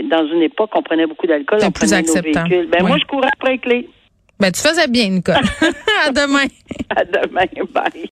dans 0.09 0.25
une 0.27 0.41
époque, 0.41 0.71
on 0.73 0.81
prenait 0.81 1.05
beaucoup 1.05 1.27
d'alcool, 1.27 1.59
on 1.61 1.71
plus 1.71 1.87
prenait 1.87 2.01
nos 2.01 2.13
véhicules. 2.21 2.67
Ben 2.67 2.79
Oui. 2.81 2.87
moi, 2.87 2.97
je 2.99 3.05
courais 3.05 3.29
après 3.31 3.51
les 3.51 3.57
clés. 3.59 3.89
Ben, 4.39 4.51
tu 4.51 4.61
faisais 4.61 4.87
bien, 4.87 5.09
Nicole. 5.09 5.35
à 6.05 6.11
demain. 6.11 6.45
À 6.89 7.03
demain. 7.03 7.45
Bye. 7.73 8.05